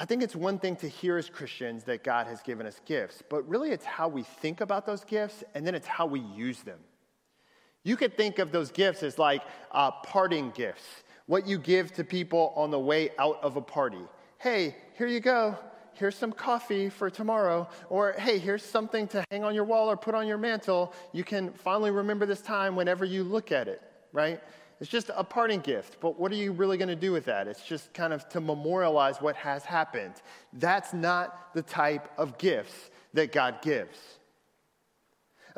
I 0.00 0.04
think 0.04 0.22
it's 0.22 0.36
one 0.36 0.60
thing 0.60 0.76
to 0.76 0.88
hear 0.88 1.16
as 1.16 1.28
Christians 1.28 1.82
that 1.84 2.04
God 2.04 2.28
has 2.28 2.40
given 2.40 2.66
us 2.66 2.80
gifts, 2.86 3.20
but 3.28 3.46
really 3.48 3.70
it's 3.72 3.84
how 3.84 4.06
we 4.06 4.22
think 4.22 4.60
about 4.60 4.86
those 4.86 5.02
gifts 5.02 5.42
and 5.54 5.66
then 5.66 5.74
it's 5.74 5.88
how 5.88 6.06
we 6.06 6.20
use 6.20 6.60
them. 6.60 6.78
You 7.82 7.96
could 7.96 8.16
think 8.16 8.38
of 8.38 8.52
those 8.52 8.70
gifts 8.70 9.02
as 9.02 9.18
like 9.18 9.42
uh, 9.72 9.90
parting 9.90 10.52
gifts, 10.54 10.84
what 11.26 11.48
you 11.48 11.58
give 11.58 11.92
to 11.94 12.04
people 12.04 12.52
on 12.54 12.70
the 12.70 12.78
way 12.78 13.10
out 13.18 13.42
of 13.42 13.56
a 13.56 13.60
party. 13.60 14.00
Hey, 14.38 14.76
here 14.96 15.08
you 15.08 15.18
go. 15.18 15.58
Here's 15.94 16.14
some 16.14 16.30
coffee 16.30 16.90
for 16.90 17.10
tomorrow. 17.10 17.68
Or, 17.90 18.12
hey, 18.12 18.38
here's 18.38 18.62
something 18.62 19.08
to 19.08 19.24
hang 19.32 19.42
on 19.42 19.52
your 19.52 19.64
wall 19.64 19.90
or 19.90 19.96
put 19.96 20.14
on 20.14 20.28
your 20.28 20.38
mantle. 20.38 20.94
You 21.12 21.24
can 21.24 21.52
finally 21.52 21.90
remember 21.90 22.24
this 22.24 22.40
time 22.40 22.76
whenever 22.76 23.04
you 23.04 23.24
look 23.24 23.50
at 23.50 23.66
it, 23.66 23.82
right? 24.12 24.40
It's 24.80 24.90
just 24.90 25.10
a 25.14 25.24
parting 25.24 25.60
gift, 25.60 25.96
but 26.00 26.20
what 26.20 26.30
are 26.30 26.36
you 26.36 26.52
really 26.52 26.76
going 26.76 26.88
to 26.88 26.96
do 26.96 27.10
with 27.10 27.24
that? 27.24 27.48
It's 27.48 27.64
just 27.64 27.92
kind 27.92 28.12
of 28.12 28.28
to 28.28 28.40
memorialize 28.40 29.20
what 29.20 29.34
has 29.36 29.64
happened. 29.64 30.14
That's 30.52 30.92
not 30.92 31.52
the 31.52 31.62
type 31.62 32.08
of 32.16 32.38
gifts 32.38 32.90
that 33.14 33.32
God 33.32 33.60
gives. 33.62 34.17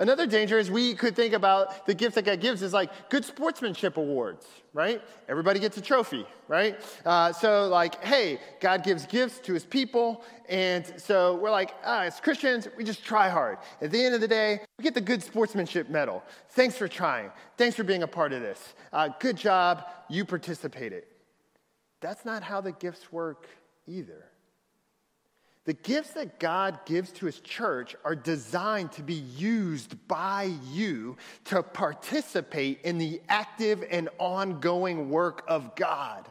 Another 0.00 0.26
danger 0.26 0.58
is 0.58 0.70
we 0.70 0.94
could 0.94 1.14
think 1.14 1.34
about 1.34 1.84
the 1.84 1.92
gift 1.92 2.14
that 2.14 2.24
God 2.24 2.40
gives 2.40 2.62
is 2.62 2.72
like 2.72 3.10
good 3.10 3.22
sportsmanship 3.22 3.98
awards, 3.98 4.46
right? 4.72 5.02
Everybody 5.28 5.60
gets 5.60 5.76
a 5.76 5.82
trophy, 5.82 6.24
right? 6.48 6.80
Uh, 7.04 7.34
so, 7.34 7.68
like, 7.68 8.02
hey, 8.02 8.40
God 8.60 8.82
gives 8.82 9.04
gifts 9.04 9.40
to 9.40 9.52
his 9.52 9.66
people. 9.66 10.24
And 10.48 10.90
so 10.96 11.36
we're 11.36 11.50
like, 11.50 11.74
ah, 11.84 12.04
as 12.04 12.18
Christians, 12.18 12.66
we 12.78 12.82
just 12.82 13.04
try 13.04 13.28
hard. 13.28 13.58
At 13.82 13.90
the 13.90 14.02
end 14.02 14.14
of 14.14 14.22
the 14.22 14.28
day, 14.28 14.60
we 14.78 14.84
get 14.84 14.94
the 14.94 15.02
good 15.02 15.22
sportsmanship 15.22 15.90
medal. 15.90 16.22
Thanks 16.48 16.78
for 16.78 16.88
trying. 16.88 17.30
Thanks 17.58 17.76
for 17.76 17.84
being 17.84 18.02
a 18.02 18.08
part 18.08 18.32
of 18.32 18.40
this. 18.40 18.72
Uh, 18.94 19.10
good 19.20 19.36
job. 19.36 19.84
You 20.08 20.24
participated. 20.24 21.04
That's 22.00 22.24
not 22.24 22.42
how 22.42 22.62
the 22.62 22.72
gifts 22.72 23.12
work 23.12 23.48
either. 23.86 24.30
The 25.70 25.74
gifts 25.74 26.14
that 26.14 26.40
God 26.40 26.80
gives 26.85 27.12
to 27.12 27.26
his 27.26 27.38
church 27.38 27.94
are 28.04 28.16
designed 28.16 28.90
to 28.90 29.04
be 29.04 29.14
used 29.14 29.94
by 30.09 30.52
you 30.72 31.16
to 31.44 31.62
participate 31.62 32.80
in 32.83 32.98
the 32.98 33.22
active 33.28 33.85
and 33.88 34.09
ongoing 34.18 35.11
work 35.11 35.44
of 35.46 35.76
God. 35.76 36.28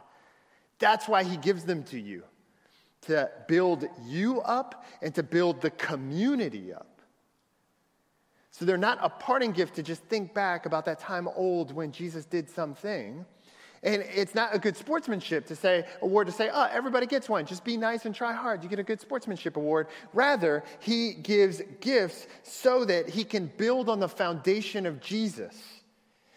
That's 0.78 1.08
why 1.08 1.24
he 1.24 1.38
gives 1.38 1.64
them 1.64 1.84
to 1.84 1.98
you 1.98 2.22
to 3.06 3.30
build 3.48 3.86
you 4.04 4.42
up 4.42 4.84
and 5.00 5.14
to 5.14 5.22
build 5.22 5.62
the 5.62 5.70
community 5.70 6.74
up. 6.74 7.00
So 8.50 8.66
they're 8.66 8.76
not 8.76 8.98
a 9.00 9.08
parting 9.08 9.52
gift 9.52 9.76
to 9.76 9.82
just 9.82 10.02
think 10.02 10.34
back 10.34 10.66
about 10.66 10.84
that 10.84 10.98
time 10.98 11.26
old 11.34 11.72
when 11.72 11.92
Jesus 11.92 12.26
did 12.26 12.50
something. 12.50 13.24
And 13.82 14.02
it's 14.02 14.34
not 14.34 14.54
a 14.54 14.58
good 14.58 14.76
sportsmanship 14.76 15.46
to 15.46 15.56
say, 15.56 15.86
award 16.02 16.26
to 16.26 16.32
say, 16.32 16.50
oh, 16.52 16.68
everybody 16.70 17.06
gets 17.06 17.30
one. 17.30 17.46
Just 17.46 17.64
be 17.64 17.78
nice 17.78 18.04
and 18.04 18.14
try 18.14 18.34
hard. 18.34 18.62
You 18.62 18.68
get 18.68 18.78
a 18.78 18.82
good 18.82 19.00
sportsmanship 19.00 19.56
award. 19.56 19.86
Rather, 20.12 20.62
he 20.80 21.14
gives 21.14 21.62
gifts 21.80 22.26
so 22.42 22.84
that 22.84 23.08
he 23.08 23.24
can 23.24 23.50
build 23.56 23.88
on 23.88 23.98
the 23.98 24.08
foundation 24.08 24.84
of 24.84 25.00
Jesus. 25.00 25.56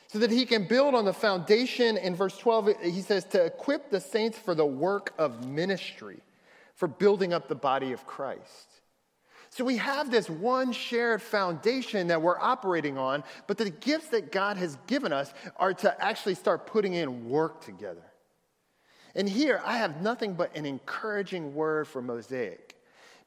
So 0.07 0.19
that 0.19 0.31
he 0.31 0.45
can 0.45 0.67
build 0.67 0.95
on 0.95 1.03
the 1.03 1.13
foundation. 1.13 1.97
In 1.97 2.15
verse 2.15 2.37
12, 2.37 2.81
he 2.81 3.01
says, 3.01 3.25
to 3.25 3.43
equip 3.43 3.89
the 3.89 3.99
saints 3.99 4.37
for 4.37 4.55
the 4.55 4.65
work 4.65 5.13
of 5.17 5.45
ministry, 5.45 6.21
for 6.75 6.87
building 6.87 7.33
up 7.33 7.49
the 7.49 7.55
body 7.55 7.91
of 7.91 8.05
Christ. 8.05 8.72
So 9.55 9.63
we 9.63 9.77
have 9.77 10.09
this 10.09 10.31
one 10.31 10.71
shared 10.71 11.21
foundation 11.21 12.07
that 12.07 12.19
we're 12.19 12.39
operating 12.39 12.97
on, 12.97 13.23
but 13.45 13.55
the 13.55 13.69
gifts 13.69 14.07
that 14.07 14.31
God 14.31 14.57
has 14.57 14.79
given 14.87 15.13
us 15.13 15.31
are 15.57 15.75
to 15.75 16.03
actually 16.03 16.33
start 16.33 16.65
putting 16.65 16.95
in 16.95 17.29
work 17.29 17.63
together. 17.63 18.01
And 19.13 19.29
here 19.29 19.61
I 19.63 19.77
have 19.77 20.01
nothing 20.01 20.33
but 20.33 20.57
an 20.57 20.65
encouraging 20.65 21.53
word 21.53 21.87
for 21.87 22.01
Mosaic. 22.01 22.75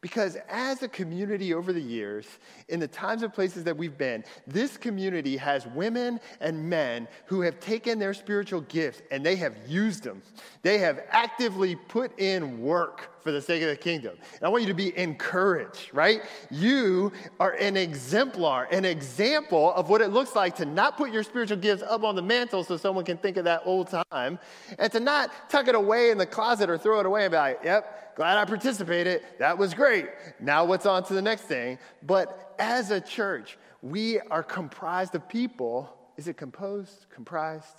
Because 0.01 0.37
as 0.49 0.83
a 0.83 0.89
community 0.89 1.55
over 1.55 1.73
the 1.73 1.81
years, 1.81 2.27
in 2.69 2.81
the 2.81 2.89
times 2.89 3.23
and 3.23 3.33
places 3.33 3.63
that 3.63 3.77
we've 3.77 3.97
been, 3.97 4.25
this 4.49 4.77
community 4.77 5.37
has 5.37 5.65
women 5.69 6.19
and 6.41 6.69
men 6.69 7.07
who 7.27 7.41
have 7.43 7.61
taken 7.61 8.01
their 8.01 8.15
spiritual 8.15 8.63
gifts 8.63 9.01
and 9.13 9.25
they 9.25 9.37
have 9.37 9.57
used 9.69 10.03
them. 10.03 10.23
They 10.63 10.79
have 10.79 11.05
actively 11.11 11.77
put 11.77 12.19
in 12.19 12.61
work 12.61 13.16
for 13.27 13.33
the 13.33 13.43
sake 13.43 13.61
of 13.61 13.69
the 13.69 13.77
kingdom. 13.77 14.17
And 14.35 14.45
I 14.45 14.49
want 14.49 14.63
you 14.63 14.69
to 14.69 14.75
be 14.75 14.97
encouraged, 14.97 15.93
right? 15.93 16.23
You 16.49 17.11
are 17.41 17.55
an 17.55 17.77
exemplar, 17.77 18.69
an 18.71 18.85
example 18.85 19.75
of 19.75 19.91
what 19.91 20.01
it 20.01 20.11
looks 20.11 20.37
like 20.37 20.55
to 20.57 20.65
not 20.65 20.97
put 20.97 21.13
your 21.13 21.25
spiritual 21.25 21.57
gifts 21.57 21.83
up 21.83 22.05
on 22.05 22.15
the 22.15 22.23
mantle 22.23 22.63
so 22.63 22.77
someone 22.77 23.05
can 23.05 23.17
think 23.17 23.37
of 23.37 23.45
that 23.45 23.63
old 23.65 23.93
time, 24.13 24.39
and 24.79 24.93
to 24.93 25.01
not 25.01 25.33
tuck 25.51 25.67
it 25.67 25.75
away 25.75 26.11
in 26.11 26.19
the 26.19 26.27
closet 26.27 26.71
or 26.71 26.79
throw 26.79 27.01
it 27.01 27.07
away 27.07 27.25
and 27.25 27.33
be 27.33 27.37
like, 27.37 27.59
yep, 27.65 28.15
glad 28.15 28.39
I 28.39 28.45
participated. 28.45 29.23
That 29.41 29.59
was 29.59 29.75
great. 29.75 30.07
Now 30.39 30.65
what's 30.65 30.87
on 30.87 31.03
to 31.05 31.15
the 31.15 31.23
next 31.23 31.43
thing? 31.43 31.81
But 32.05 32.55
as 32.61 32.93
a 32.93 33.01
church, 33.01 33.59
we 33.83 34.21
are 34.21 34.45
comprised 34.45 35.17
of 35.17 35.29
people. 35.29 35.93
Is 36.17 36.29
it 36.29 36.37
composed? 36.37 37.07
Comprised? 37.13 37.77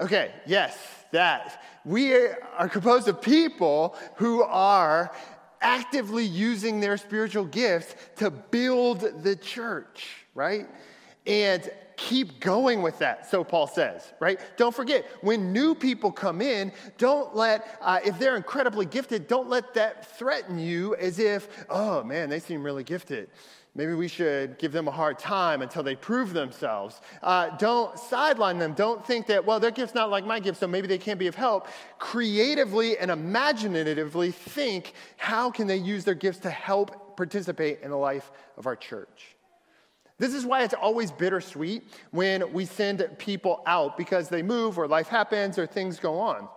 Okay, 0.00 0.32
yes, 0.44 0.76
that. 1.12 1.62
We 1.84 2.14
are 2.14 2.68
composed 2.68 3.06
of 3.06 3.20
people 3.20 3.96
who 4.16 4.42
are 4.42 5.14
actively 5.60 6.24
using 6.24 6.80
their 6.80 6.96
spiritual 6.96 7.44
gifts 7.44 7.94
to 8.16 8.30
build 8.30 9.22
the 9.22 9.36
church, 9.36 10.08
right? 10.34 10.66
And 11.26 11.70
keep 11.96 12.40
going 12.40 12.82
with 12.82 12.98
that, 12.98 13.30
so 13.30 13.44
Paul 13.44 13.68
says, 13.68 14.12
right? 14.18 14.40
Don't 14.56 14.74
forget, 14.74 15.06
when 15.20 15.52
new 15.52 15.76
people 15.76 16.10
come 16.10 16.42
in, 16.42 16.72
don't 16.98 17.34
let, 17.36 17.78
uh, 17.80 18.00
if 18.04 18.18
they're 18.18 18.36
incredibly 18.36 18.84
gifted, 18.84 19.28
don't 19.28 19.48
let 19.48 19.74
that 19.74 20.18
threaten 20.18 20.58
you 20.58 20.96
as 20.96 21.20
if, 21.20 21.66
oh 21.70 22.02
man, 22.02 22.28
they 22.28 22.40
seem 22.40 22.64
really 22.64 22.84
gifted. 22.84 23.30
Maybe 23.76 23.94
we 23.94 24.06
should 24.06 24.58
give 24.58 24.70
them 24.70 24.86
a 24.86 24.92
hard 24.92 25.18
time 25.18 25.60
until 25.60 25.82
they 25.82 25.96
prove 25.96 26.32
themselves. 26.32 27.00
Uh, 27.22 27.50
don't 27.56 27.98
sideline 27.98 28.58
them. 28.58 28.72
Don't 28.72 29.04
think 29.04 29.26
that, 29.26 29.44
well, 29.44 29.58
their 29.58 29.72
gift's 29.72 29.96
not 29.96 30.10
like 30.10 30.24
my 30.24 30.38
gift, 30.38 30.60
so 30.60 30.68
maybe 30.68 30.86
they 30.86 30.98
can't 30.98 31.18
be 31.18 31.26
of 31.26 31.34
help. 31.34 31.66
Creatively 31.98 32.96
and 32.98 33.10
imaginatively 33.10 34.30
think 34.30 34.94
how 35.16 35.50
can 35.50 35.66
they 35.66 35.76
use 35.76 36.04
their 36.04 36.14
gifts 36.14 36.38
to 36.40 36.50
help 36.50 37.16
participate 37.16 37.80
in 37.82 37.90
the 37.90 37.96
life 37.96 38.30
of 38.56 38.66
our 38.66 38.76
church. 38.76 39.36
This 40.18 40.34
is 40.34 40.46
why 40.46 40.62
it's 40.62 40.74
always 40.74 41.10
bittersweet 41.10 41.82
when 42.12 42.52
we 42.52 42.66
send 42.66 43.04
people 43.18 43.62
out 43.66 43.96
because 43.96 44.28
they 44.28 44.42
move 44.42 44.78
or 44.78 44.86
life 44.86 45.08
happens 45.08 45.58
or 45.58 45.66
things 45.66 45.98
go 45.98 46.20
on. 46.20 46.48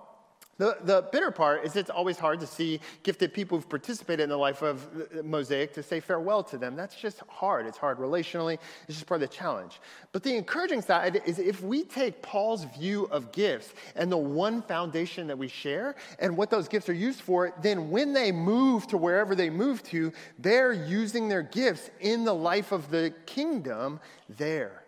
The, 0.58 0.78
the 0.84 1.08
bitter 1.12 1.30
part 1.30 1.66
is 1.66 1.76
it's 1.76 1.92
always 1.92 2.18
hard 2.18 2.40
to 2.40 2.48
see 2.48 2.80
gifted 3.04 3.32
people 3.32 3.58
who've 3.58 3.70
participated 3.70 4.24
in 4.24 4.30
the 4.30 4.38
life 4.38 4.64
of 4.64 4.88
Mosaic 5.24 5.74
to 5.74 5.84
say 5.84 6.00
farewell 6.00 6.44
to 6.46 6.58
them. 6.58 6.76
That's 6.76 6.96
just 6.96 7.22
hard. 7.28 7.68
It's 7.68 7.78
hard 7.78 8.00
relationally. 8.00 8.58
It's 8.88 8.98
just 8.98 9.06
part 9.06 9.22
of 9.22 9.30
the 9.30 9.36
challenge. 9.36 9.80
But 10.12 10.24
the 10.24 10.36
encouraging 10.36 10.82
side 10.82 11.22
is 11.26 11.38
if 11.38 11.62
we 11.62 11.84
take 11.84 12.24
Paul's 12.24 12.64
view 12.64 13.06
of 13.06 13.32
gifts 13.32 13.74
and 13.96 14.12
the 14.12 14.18
one 14.18 14.64
foundation 14.64 15.28
that 15.28 15.38
we 15.38 15.48
share 15.48 15.96
and 16.18 16.36
what 16.36 16.50
those 16.50 16.68
gifts 16.68 16.90
are 16.90 16.94
used 16.94 17.22
for, 17.22 17.54
then 17.62 17.92
when 17.92 18.14
they 18.14 18.32
move 18.32 18.88
to 18.88 18.98
wherever 18.98 19.36
they 19.36 19.52
move 19.52 19.84
to, 19.84 20.12
they're 20.40 20.74
using 20.74 21.30
their 21.30 21.44
gifts 21.44 21.92
in 22.00 22.24
the 22.24 22.34
life 22.34 22.72
of 22.72 22.90
the 22.90 23.14
kingdom 23.28 24.00
there. 24.28 24.84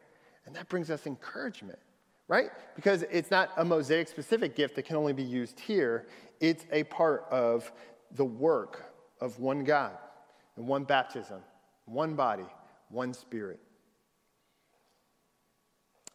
And 0.48 0.56
that 0.56 0.68
brings 0.68 0.90
us 0.90 1.06
encouragement 1.06 1.78
right? 2.30 2.52
Because 2.76 3.04
it's 3.12 3.32
not 3.32 3.52
a 3.58 3.66
mosaic 3.66 4.08
specific 4.08 4.56
gift 4.56 4.76
that 4.76 4.86
can 4.86 4.96
only 4.96 5.12
be 5.12 5.24
used 5.24 5.60
here, 5.60 6.08
it's 6.40 6.66
a 6.72 6.84
part 6.86 7.26
of 7.30 7.70
the 8.16 8.24
work 8.24 8.94
of 9.20 9.38
one 9.40 9.66
God 9.66 9.98
and 10.56 10.66
one 10.66 10.86
baptism, 10.86 11.42
one 11.86 12.14
body, 12.14 12.46
one 12.90 13.14
spirit. 13.14 13.60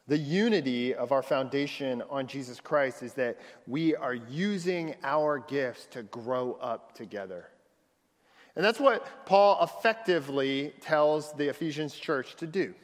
The 0.06 0.16
unity 0.18 0.94
of 0.94 1.12
our 1.12 1.22
foundation 1.22 2.02
on 2.10 2.26
Jesus 2.26 2.60
Christ 2.60 3.02
is 3.02 3.14
that 3.14 3.38
we 3.66 3.96
are 3.96 4.14
using 4.14 4.94
our 5.02 5.38
gifts 5.38 5.86
to 5.92 6.02
grow 6.04 6.58
up 6.60 6.94
together. 6.94 7.48
And 8.54 8.64
that's 8.64 8.78
what 8.78 9.26
Paul 9.26 9.64
effectively 9.64 10.74
tells 10.80 11.32
the 11.32 11.48
Ephesians 11.48 11.94
church 11.94 12.36
to 12.36 12.46
do 12.46 12.74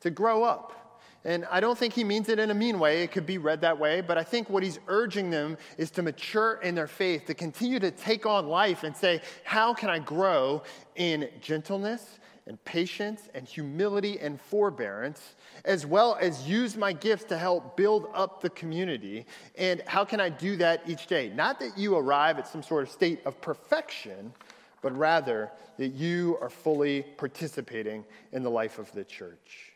to 0.00 0.10
grow 0.10 0.44
up. 0.44 0.87
And 1.28 1.44
I 1.50 1.60
don't 1.60 1.76
think 1.76 1.92
he 1.92 2.04
means 2.04 2.30
it 2.30 2.38
in 2.38 2.50
a 2.50 2.54
mean 2.54 2.78
way. 2.78 3.02
It 3.02 3.12
could 3.12 3.26
be 3.26 3.36
read 3.36 3.60
that 3.60 3.78
way. 3.78 4.00
But 4.00 4.16
I 4.16 4.24
think 4.24 4.48
what 4.48 4.62
he's 4.62 4.78
urging 4.88 5.28
them 5.28 5.58
is 5.76 5.90
to 5.90 6.02
mature 6.02 6.54
in 6.62 6.74
their 6.74 6.86
faith, 6.86 7.26
to 7.26 7.34
continue 7.34 7.78
to 7.80 7.90
take 7.90 8.24
on 8.24 8.48
life 8.48 8.82
and 8.82 8.96
say, 8.96 9.20
How 9.44 9.74
can 9.74 9.90
I 9.90 9.98
grow 9.98 10.62
in 10.96 11.28
gentleness 11.42 12.18
and 12.46 12.64
patience 12.64 13.28
and 13.34 13.46
humility 13.46 14.18
and 14.20 14.40
forbearance, 14.40 15.34
as 15.66 15.84
well 15.84 16.16
as 16.18 16.48
use 16.48 16.78
my 16.78 16.94
gifts 16.94 17.24
to 17.24 17.36
help 17.36 17.76
build 17.76 18.08
up 18.14 18.40
the 18.40 18.48
community? 18.48 19.26
And 19.58 19.82
how 19.86 20.06
can 20.06 20.20
I 20.20 20.30
do 20.30 20.56
that 20.56 20.80
each 20.88 21.08
day? 21.08 21.28
Not 21.28 21.60
that 21.60 21.76
you 21.76 21.94
arrive 21.94 22.38
at 22.38 22.48
some 22.48 22.62
sort 22.62 22.84
of 22.84 22.90
state 22.90 23.20
of 23.26 23.38
perfection, 23.42 24.32
but 24.80 24.96
rather 24.96 25.50
that 25.76 25.88
you 25.88 26.38
are 26.40 26.48
fully 26.48 27.02
participating 27.18 28.06
in 28.32 28.42
the 28.42 28.50
life 28.50 28.78
of 28.78 28.90
the 28.92 29.04
church. 29.04 29.67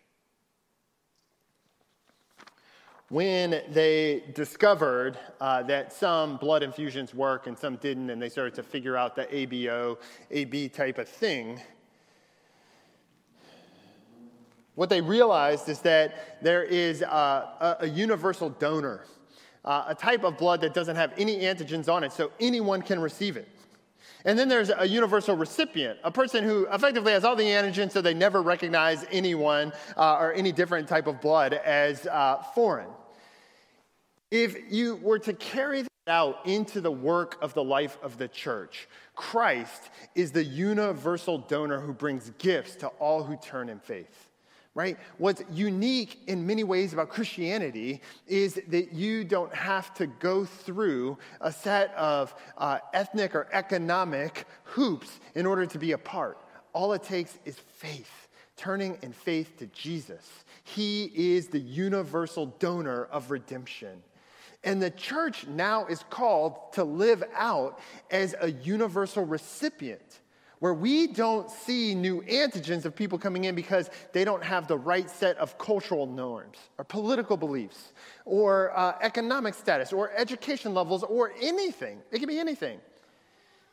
When 3.13 3.61
they 3.69 4.23
discovered 4.33 5.19
uh, 5.39 5.63
that 5.63 5.93
some 5.93 6.39
blood 6.39 6.63
infusions 6.63 7.13
work 7.13 7.47
and 7.47 7.59
some 7.59 7.77
didn't, 7.77 8.09
and 8.09 8.23
they 8.23 8.31
started 8.31 8.55
to 8.55 8.63
figure 8.63 8.97
out 8.97 9.15
the 9.15 9.27
ABO, 9.27 9.99
AB 10.31 10.71
type 10.71 10.97
of 10.97 11.07
thing, 11.07 11.61
what 14.77 14.89
they 14.89 15.03
realized 15.03 15.69
is 15.69 15.81
that 15.81 16.43
there 16.43 16.65
is 16.65 17.03
a, 17.03 17.77
a, 17.81 17.87
universal 17.87 18.49
donor, 18.49 19.05
uh, 19.67 19.85
a 19.89 19.95
type 19.95 20.25
of 20.25 20.39
blood 20.39 20.63
that 20.63 20.73
doesn't 20.73 20.97
have 20.97 21.13
any 21.19 21.41
antigens 21.41 21.93
on 21.93 22.05
it, 22.05 22.13
so 22.13 22.33
anyone 22.41 22.81
can 22.81 22.99
receive 22.99 23.37
it. 23.37 23.47
And 24.25 24.39
then 24.39 24.49
there's 24.49 24.71
a 24.75 24.89
universal 24.89 25.37
recipient, 25.37 25.99
a 26.03 26.11
person 26.11 26.45
who 26.45 26.67
effectively 26.73 27.13
has 27.13 27.25
all 27.25 27.37
the 27.37 27.45
antigens 27.45 27.91
so 27.91 28.01
they 28.01 28.15
never 28.15 28.41
recognize 28.41 29.05
anyone 29.11 29.71
uh, 29.99 30.17
or 30.17 30.33
any 30.33 30.51
different 30.51 30.89
type 30.89 31.07
of 31.07 31.21
blood 31.21 31.53
as 31.53 32.07
uh, 32.07 32.43
foreign. 32.55 32.89
If 34.33 34.73
you 34.73 34.97
were 34.97 35.19
to 35.19 35.35
carry 35.35 35.83
that 35.83 35.91
out 36.07 36.47
into 36.47 36.81
the 36.81 36.91
work 36.91 37.37
of 37.43 37.53
the 37.53 37.63
life 37.63 37.99
of 38.03 38.17
the 38.17 38.29
church, 38.29 38.89
Christ 39.15 39.91
is 40.15 40.33
the 40.33 40.43
universal 40.43 41.37
donor 41.37 41.79
who 41.79 41.93
brings 41.93 42.31
gifts 42.39 42.77
to 42.77 42.87
all 42.99 43.23
who 43.23 43.37
turn 43.37 43.69
in 43.69 43.79
faith. 43.79 44.31
Right? 44.75 44.97
What's 45.19 45.43
unique 45.53 46.23
in 46.29 46.47
many 46.47 46.65
ways 46.65 46.95
about 46.95 47.11
Christianity 47.11 48.01
is 48.27 48.59
that 48.69 48.95
you 48.95 49.23
don't 49.23 49.55
have 49.55 49.93
to 49.97 50.07
go 50.07 50.47
through 50.47 51.19
a 51.43 51.53
set 51.53 51.93
of 51.95 52.35
uh, 52.57 52.79
ethnic 52.95 53.35
or 53.35 53.49
economic 53.53 54.47
hoops 54.65 55.21
in 55.35 55.45
order 55.45 55.67
to 55.67 55.79
be 55.79 55.93
a 55.93 55.99
part. 55.99 56.39
All 56.73 56.95
it 56.95 57.03
takes 57.03 57.39
is 57.45 57.59
faith, 57.59 58.29
turning 58.57 58.97
in 59.03 59.13
faith 59.13 59.59
to 59.59 59.67
Jesus. 59.67 60.27
He 60.65 61.13
is 61.15 61.49
the 61.49 61.61
universal 61.61 62.47
donor 62.47 63.05
of 63.05 63.31
redemption. 63.31 64.03
And 64.65 64.81
the 64.81 64.91
church 64.91 65.47
now 65.47 65.87
is 65.87 66.05
called 66.09 66.73
to 66.75 66.85
live 66.85 67.25
out 67.35 67.81
as 68.11 68.35
a 68.41 68.53
universal 68.53 69.25
recipient, 69.25 70.21
where 70.61 70.75
we 70.75 71.09
don't 71.09 71.51
see 71.51 71.95
new 71.97 72.23
antigens 72.23 72.85
of 72.85 72.95
people 72.95 73.19
coming 73.19 73.45
in 73.45 73.57
because 73.57 73.91
they 74.13 74.25
don't 74.25 74.45
have 74.45 74.69
the 74.69 74.79
right 74.79 75.11
set 75.11 75.37
of 75.39 75.59
cultural 75.59 76.07
norms 76.07 76.59
or 76.79 76.85
political 76.85 77.37
beliefs 77.37 77.93
or 78.25 78.77
uh, 78.79 78.95
economic 79.01 79.55
status 79.55 79.93
or 79.93 80.13
education 80.17 80.73
levels 80.73 81.03
or 81.03 81.33
anything. 81.41 81.99
It 82.13 82.21
can 82.21 82.29
be 82.29 82.39
anything. 82.39 82.79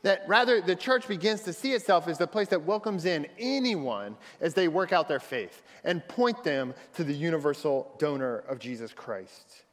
That 0.01 0.23
rather, 0.27 0.61
the 0.61 0.75
church 0.75 1.07
begins 1.07 1.41
to 1.41 1.53
see 1.53 1.73
itself 1.73 2.07
as 2.07 2.17
the 2.17 2.25
place 2.25 2.47
that 2.47 2.63
welcomes 2.63 3.05
in 3.05 3.27
anyone 3.37 4.15
as 4.41 4.53
they 4.53 4.69
work 4.69 4.93
out 4.93 5.07
their 5.07 5.19
faith 5.19 5.61
and 5.83 6.07
point 6.07 6.43
them 6.43 6.73
to 6.95 7.03
the 7.03 7.13
universal 7.13 7.93
donor 7.99 8.37
of 8.47 8.59
Jesus 8.59 8.93
Christ. 8.93 9.65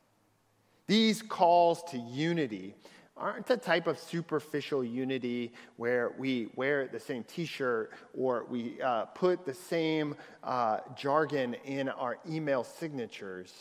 These 0.87 1.23
calls 1.23 1.83
to 1.91 1.99
unity 1.99 2.75
aren't 3.17 3.47
the 3.47 3.57
type 3.57 3.87
of 3.87 3.99
superficial 3.99 4.85
unity 4.85 5.53
where 5.77 6.13
we 6.19 6.49
wear 6.55 6.87
the 6.87 7.01
same 7.01 7.25
t 7.25 7.47
shirt 7.47 7.93
or 8.17 8.47
we 8.51 8.81
uh, 8.83 9.07
put 9.07 9.45
the 9.47 9.55
same 9.55 10.15
uh, 10.45 10.79
jargon 10.95 11.55
in 11.65 11.89
our 11.89 12.19
email 12.29 12.63
signatures. 12.63 13.53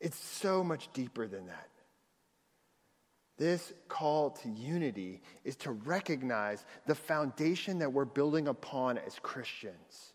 It's 0.00 0.18
so 0.18 0.64
much 0.64 0.92
deeper 0.92 1.26
than 1.26 1.46
that. 1.46 1.68
This 3.38 3.72
call 3.86 4.30
to 4.30 4.48
unity 4.48 5.22
is 5.44 5.54
to 5.56 5.70
recognize 5.70 6.64
the 6.86 6.94
foundation 6.96 7.78
that 7.78 7.92
we're 7.92 8.04
building 8.04 8.48
upon 8.48 8.98
as 8.98 9.16
Christians. 9.22 10.12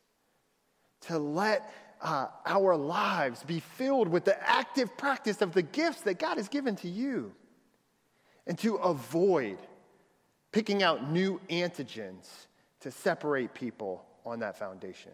To 1.08 1.18
let 1.18 1.72
uh, 2.04 2.28
our 2.46 2.76
lives 2.76 3.44
be 3.44 3.62
filled 3.62 4.10
with 4.10 4.26
the 4.26 4.38
active 4.48 4.96
practice 4.98 5.42
of 5.42 5.54
the 5.54 5.62
gifts 5.62 6.02
that 6.02 6.20
God 6.20 6.38
has 6.38 6.50
given 6.50 6.76
to 6.78 6.90
you, 6.90 7.34
and 8.46 8.58
to 8.60 8.76
avoid 8.76 9.58
picking 10.52 10.84
out 10.84 11.10
new 11.10 11.40
antigens 11.50 12.28
to 12.82 12.92
separate 12.92 13.54
people 13.54 14.06
on 14.26 14.40
that 14.40 14.60
foundation. 14.60 15.14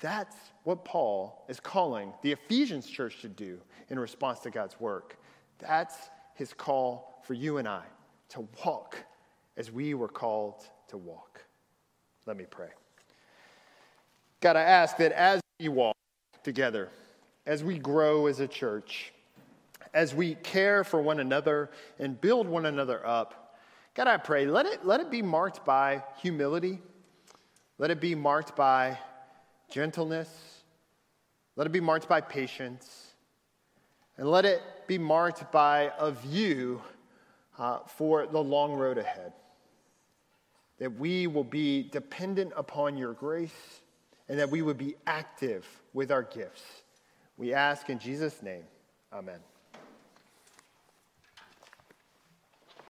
That's 0.00 0.36
what 0.62 0.84
Paul 0.84 1.44
is 1.48 1.58
calling 1.58 2.12
the 2.22 2.30
Ephesians 2.30 2.88
church 2.88 3.20
to 3.22 3.28
do 3.28 3.58
in 3.90 3.98
response 3.98 4.38
to 4.40 4.50
God's 4.50 4.78
work. 4.78 5.18
That's 5.58 5.96
his 6.34 6.52
call 6.52 7.20
for 7.26 7.34
you 7.34 7.58
and 7.58 7.66
I 7.66 7.82
to 8.30 8.46
walk 8.64 8.96
as 9.56 9.72
we 9.72 9.94
were 9.94 10.08
called 10.08 10.62
to 10.88 10.96
walk. 10.96 11.44
Let 12.26 12.36
me 12.36 12.44
pray. 12.48 12.68
God, 14.40 14.54
I 14.54 14.62
ask 14.62 14.96
that 14.98 15.10
as 15.10 15.40
we 15.60 15.68
walk 15.68 15.96
together, 16.44 16.88
as 17.44 17.64
we 17.64 17.78
grow 17.78 18.28
as 18.28 18.38
a 18.38 18.46
church, 18.46 19.12
as 19.92 20.14
we 20.14 20.36
care 20.36 20.84
for 20.84 21.02
one 21.02 21.18
another 21.18 21.68
and 21.98 22.20
build 22.20 22.46
one 22.46 22.64
another 22.64 23.04
up, 23.04 23.56
God, 23.94 24.06
I 24.06 24.18
pray, 24.18 24.46
let 24.46 24.66
it, 24.66 24.86
let 24.86 25.00
it 25.00 25.10
be 25.10 25.20
marked 25.20 25.64
by 25.64 26.04
humility. 26.22 26.78
Let 27.78 27.90
it 27.90 28.00
be 28.00 28.14
marked 28.14 28.54
by 28.54 28.98
gentleness. 29.68 30.28
Let 31.56 31.66
it 31.66 31.72
be 31.72 31.80
marked 31.80 32.08
by 32.08 32.20
patience. 32.20 33.14
And 34.16 34.30
let 34.30 34.44
it 34.44 34.62
be 34.86 34.98
marked 34.98 35.50
by 35.50 35.90
a 35.98 36.12
view 36.12 36.80
uh, 37.58 37.80
for 37.80 38.28
the 38.28 38.38
long 38.38 38.74
road 38.74 38.98
ahead. 38.98 39.32
That 40.78 40.96
we 40.96 41.26
will 41.26 41.42
be 41.42 41.82
dependent 41.82 42.52
upon 42.56 42.96
your 42.96 43.14
grace 43.14 43.80
and 44.28 44.38
that 44.38 44.50
we 44.50 44.62
would 44.62 44.78
be 44.78 44.96
active 45.06 45.66
with 45.92 46.10
our 46.10 46.22
gifts 46.22 46.62
We 47.38 47.54
ask 47.54 47.88
in 47.88 48.00
Jesus' 48.00 48.42
name. 48.42 48.64
Amen. 49.12 49.38